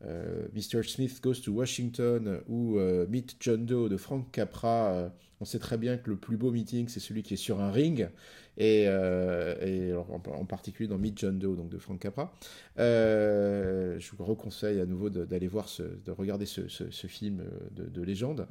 Mr. 0.03 0.83
Smith 0.83 1.19
Goes 1.21 1.41
to 1.43 1.51
Washington 1.51 2.41
ou 2.47 2.77
Meet 3.09 3.37
John 3.39 3.65
Doe 3.65 3.89
de 3.89 3.97
Frank 3.97 4.31
Capra 4.31 5.11
on 5.41 5.45
sait 5.45 5.59
très 5.59 5.77
bien 5.77 5.97
que 5.97 6.09
le 6.09 6.15
plus 6.15 6.37
beau 6.37 6.51
meeting, 6.51 6.87
c'est 6.87 6.99
celui 6.99 7.21
qui 7.21 7.33
est 7.33 7.37
sur 7.37 7.59
un 7.59 7.71
ring, 7.71 8.09
et, 8.57 8.85
euh, 8.87 9.99
en, 9.99 10.45
particulier 10.45 10.87
dans 10.87 10.97
Meet 10.97 11.19
John 11.19 11.37
Doe, 11.37 11.57
donc 11.57 11.69
de 11.69 11.77
Frank 11.77 11.99
Capra. 11.99 12.33
Euh, 12.79 13.99
je 13.99 14.15
vous 14.15 14.23
reconseille 14.23 14.79
à 14.79 14.85
nouveau 14.85 15.09
d'aller 15.09 15.47
voir, 15.47 15.67
de 15.77 16.11
regarder 16.11 16.45
ce, 16.45 16.61
film 17.07 17.43
de, 17.71 18.01
légende. 18.01 18.47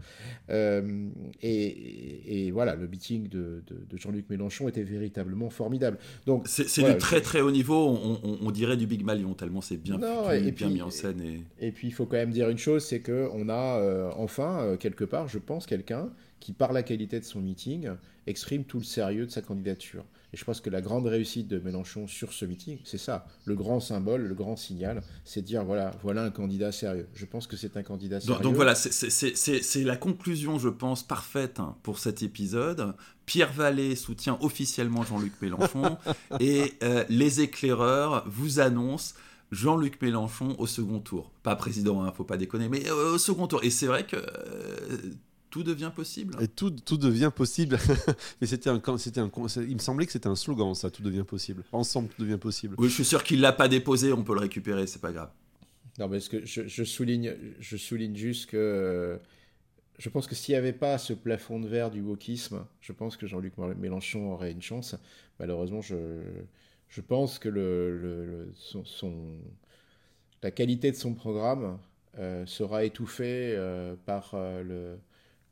Et, 0.51 2.04
voilà, 2.53 2.75
le 2.75 2.87
meeting 2.87 3.29
de, 3.29 3.63
Jean-Luc 3.95 4.29
Mélenchon 4.31 4.69
était 4.69 4.83
véritablement 4.83 5.51
formidable. 5.51 5.99
Donc 6.27 6.47
c'est 6.47 6.83
du 6.83 6.99
très 6.99 7.21
très 7.21 7.41
haut 7.41 7.51
niveau, 7.51 7.99
on, 8.23 8.51
dirait 8.51 8.77
du 8.77 8.87
Big 8.87 9.05
Malion 9.05 9.35
tellement 9.35 9.61
c'est 9.61 9.77
bien, 9.77 9.99
bien 9.99 10.69
mis 10.69 10.83
en 10.83 10.91
scène. 10.91 11.23
Et... 11.61 11.73
puis 11.73 11.89
il 11.89 11.93
faut 11.93 12.07
quand 12.07 12.17
même 12.17 12.31
dire 12.31 12.49
une 12.49 12.59
chose, 12.59 12.85
c'est 12.85 13.01
que 13.01 13.29
on 13.33 13.49
a 13.49 14.13
enfin 14.17 14.77
quelque 14.79 15.05
part, 15.05 15.29
je 15.29 15.39
pense, 15.39 15.67
quelqu'un 15.67 16.11
qui, 16.41 16.53
par 16.53 16.73
la 16.73 16.83
qualité 16.83 17.19
de 17.21 17.25
son 17.25 17.41
meeting, 17.41 17.89
exprime 18.27 18.65
tout 18.65 18.79
le 18.79 18.85
sérieux 18.85 19.27
de 19.27 19.31
sa 19.31 19.41
candidature. 19.41 20.05
Et 20.35 20.37
je 20.37 20.45
pense 20.45 20.61
que 20.61 20.69
la 20.69 20.81
grande 20.81 21.07
réussite 21.07 21.47
de 21.47 21.61
Mélenchon 21.61 22.09
sur 22.09 22.33
ce 22.33 22.45
meeting, 22.45 22.79
c'est 22.83 22.99
ça. 22.99 23.25
Le 23.45 23.55
grand 23.55 23.79
symbole, 23.79 24.23
le 24.23 24.35
grand 24.35 24.57
signal, 24.57 25.01
c'est 25.25 25.43
de 25.43 25.47
dire 25.47 25.65
voilà, 25.65 25.93
voilà 26.03 26.25
un 26.25 26.31
candidat 26.31 26.73
sérieux. 26.73 27.07
Je 27.15 27.25
pense 27.25 27.47
que 27.47 27.57
c'est 27.57 27.77
un 27.77 27.85
candidat 27.85 28.19
sérieux. 28.19 28.43
Donc, 28.43 28.57
voilà, 28.57 28.75
c'est 28.75 29.85
la 29.85 29.97
conclusion, 29.97 30.59
je 30.59 30.71
pense, 30.71 31.05
parfaite 31.05 31.61
hein, 31.61 31.77
pour 31.85 32.01
cet 32.01 32.25
épisode. 32.25 32.95
Pierre 33.27 33.53
Vallée 33.53 33.95
soutient 33.95 34.37
officiellement 34.41 35.05
Jean-Luc 35.05 35.35
Mélenchon 35.41 35.99
et 36.41 36.73
euh, 36.83 37.05
les 37.09 37.41
éclaireurs 37.41 38.25
vous 38.27 38.59
annoncent 38.59 39.15
Jean-Luc 39.53 40.03
Mélenchon 40.03 40.57
au 40.59 40.67
second 40.67 40.99
tour. 40.99 41.31
Pas 41.45 41.55
président, 41.55 42.03
ne 42.03 42.09
hein, 42.09 42.13
faut 42.13 42.25
pas 42.25 42.39
déconner, 42.39 42.69
mais 42.69 42.91
euh, 42.91 43.15
au 43.15 43.19
second 43.19 43.47
tour. 43.47 43.63
Et 43.63 43.71
c'est 43.71 43.87
vrai 43.87 44.05
que 44.05 44.17
euh, 44.17 44.99
tout 45.55 45.63
devient 45.63 45.93
possible. 45.95 46.35
Et 46.43 46.49
tout, 46.49 46.71
tout 46.71 46.97
devient 46.97 47.31
possible. 47.33 47.79
Mais 48.41 48.49
c'était 48.49 48.71
un, 48.71 48.83
c'était 48.99 49.21
un, 49.21 49.31
il 49.59 49.75
me 49.75 49.79
semblait 49.79 50.05
que 50.05 50.11
c'était 50.11 50.27
un 50.27 50.35
slogan, 50.35 50.75
ça, 50.75 50.91
tout 50.91 51.05
devient 51.05 51.23
possible. 51.23 51.63
Ensemble, 51.71 52.09
tout 52.09 52.21
devient 52.21 52.39
possible. 52.39 52.75
Oui, 52.77 52.89
je 52.89 52.95
suis 52.95 53.05
sûr 53.05 53.23
qu'il 53.23 53.41
l'a 53.41 53.53
pas 53.53 53.69
déposé, 53.69 54.13
on 54.13 54.25
peut 54.25 54.35
le 54.35 54.41
récupérer, 54.41 54.89
c'est 54.89 55.01
pas 55.01 55.13
grave. 55.13 55.31
Non, 56.01 56.09
mais 56.09 56.19
que 56.19 56.45
je, 56.45 56.83
souligne, 56.83 57.37
je 57.61 57.77
souligne 57.77 58.17
juste 58.17 58.51
que 58.51 59.21
je 59.97 60.09
pense 60.09 60.27
que 60.27 60.35
s'il 60.35 60.55
n'y 60.55 60.59
avait 60.59 60.73
pas 60.73 60.99
ce 60.99 61.13
plafond 61.13 61.61
de 61.61 61.69
verre 61.69 61.93
du 61.93 62.01
wokisme, 62.01 62.67
je 62.81 62.93
pense 62.93 63.17
que 63.17 63.29
Jean-Luc 63.29 63.57
Mélenchon 63.57 64.33
aurait 64.33 64.51
une 64.51 64.61
chance. 64.61 64.97
Malheureusement, 65.39 65.83
je, 65.83 66.21
je 66.89 67.01
pense 67.01 67.39
que 67.39 67.49
le, 67.49 68.51
son, 68.57 69.39
la 70.43 70.51
qualité 70.51 70.91
de 70.91 70.97
son 70.97 71.15
programme 71.15 71.79
euh, 72.19 72.45
sera 72.45 72.83
étouffée 72.83 73.55
euh, 73.57 73.95
par 74.05 74.33
euh, 74.35 74.97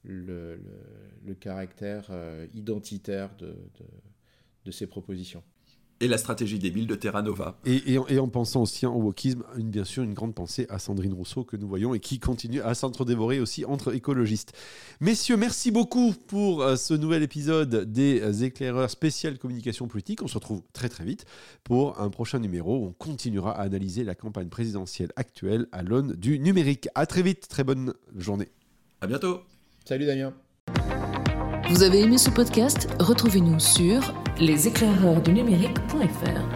le 0.05 0.55
le, 0.55 0.61
le, 1.25 1.35
caractère 1.35 2.07
euh, 2.11 2.47
identitaire 2.55 3.31
de, 3.39 3.47
de, 3.47 3.87
de, 4.65 4.71
ces 4.71 4.87
propositions. 4.87 5.43
Et 6.01 6.09
la 6.09 6.19
stratégie 6.19 6.59
débile 6.59 6.89
de 6.89 6.97
Terra 6.97 7.23
Nova. 7.23 7.61
Et, 7.65 7.93
et, 7.93 8.19
en 8.19 8.29
pensant 8.29 8.63
aussi 8.63 8.87
au 8.87 8.95
wokisme, 8.95 9.45
une, 9.57 9.71
bien 9.71 9.85
sûr 9.85 10.03
une 10.03 10.15
grande 10.15 10.35
pensée 10.35 10.67
à 10.69 10.81
Sandrine 10.81 11.13
Rousseau 11.13 11.45
que 11.45 11.57
nous 11.57 11.69
voyons 11.69 11.95
et 11.95 12.01
qui 12.01 12.19
continue 12.19 12.61
à 12.61 12.75
s'entre-dévorer 12.75 13.39
aussi 13.39 13.65
entre 13.65 13.95
écologistes. 13.95 14.53
Messieurs, 15.01 15.37
merci 15.37 15.71
beaucoup 15.71 16.13
pour 16.27 16.63
euh, 16.63 16.75
ce 16.75 16.95
nouvel 16.95 17.23
épisode 17.23 17.93
des 17.93 18.43
éclaireurs 18.43 18.91
spécial 18.91 19.39
communication 19.39 19.87
politique. 19.87 20.23
On 20.25 20.27
se 20.27 20.35
retrouve 20.35 20.63
très 20.73 20.89
très 20.89 21.05
vite 21.05 21.25
pour 21.63 22.01
un 22.01 22.11
prochain 22.11 22.41
numéro 22.41 22.79
où 22.79 22.87
on 22.87 22.93
continuera 22.93 23.53
à 23.53 23.63
analyser 23.63 24.03
la 24.03 24.17
campagne 24.17 24.49
présidentielle 24.49 25.13
actuelle 25.15 25.69
à 25.71 25.85
l'aune 25.85 26.15
du 26.15 26.41
numérique. 26.41 26.89
À 26.97 27.07
très 27.07 27.23
vite, 27.23 27.47
très 27.47 27.63
bonne 27.63 27.95
journée. 28.17 28.49
À 29.01 29.07
bientôt. 29.07 29.43
Salut 29.85 30.07
Damien. 30.07 30.33
Vous 31.71 31.83
avez 31.83 32.03
aimé 32.03 32.19
ce 32.19 32.31
podcast? 32.31 32.89
Retrouvez-nous 33.01 33.59
sur 33.59 34.15
leséclaireursdunumérique.fr. 34.39 36.52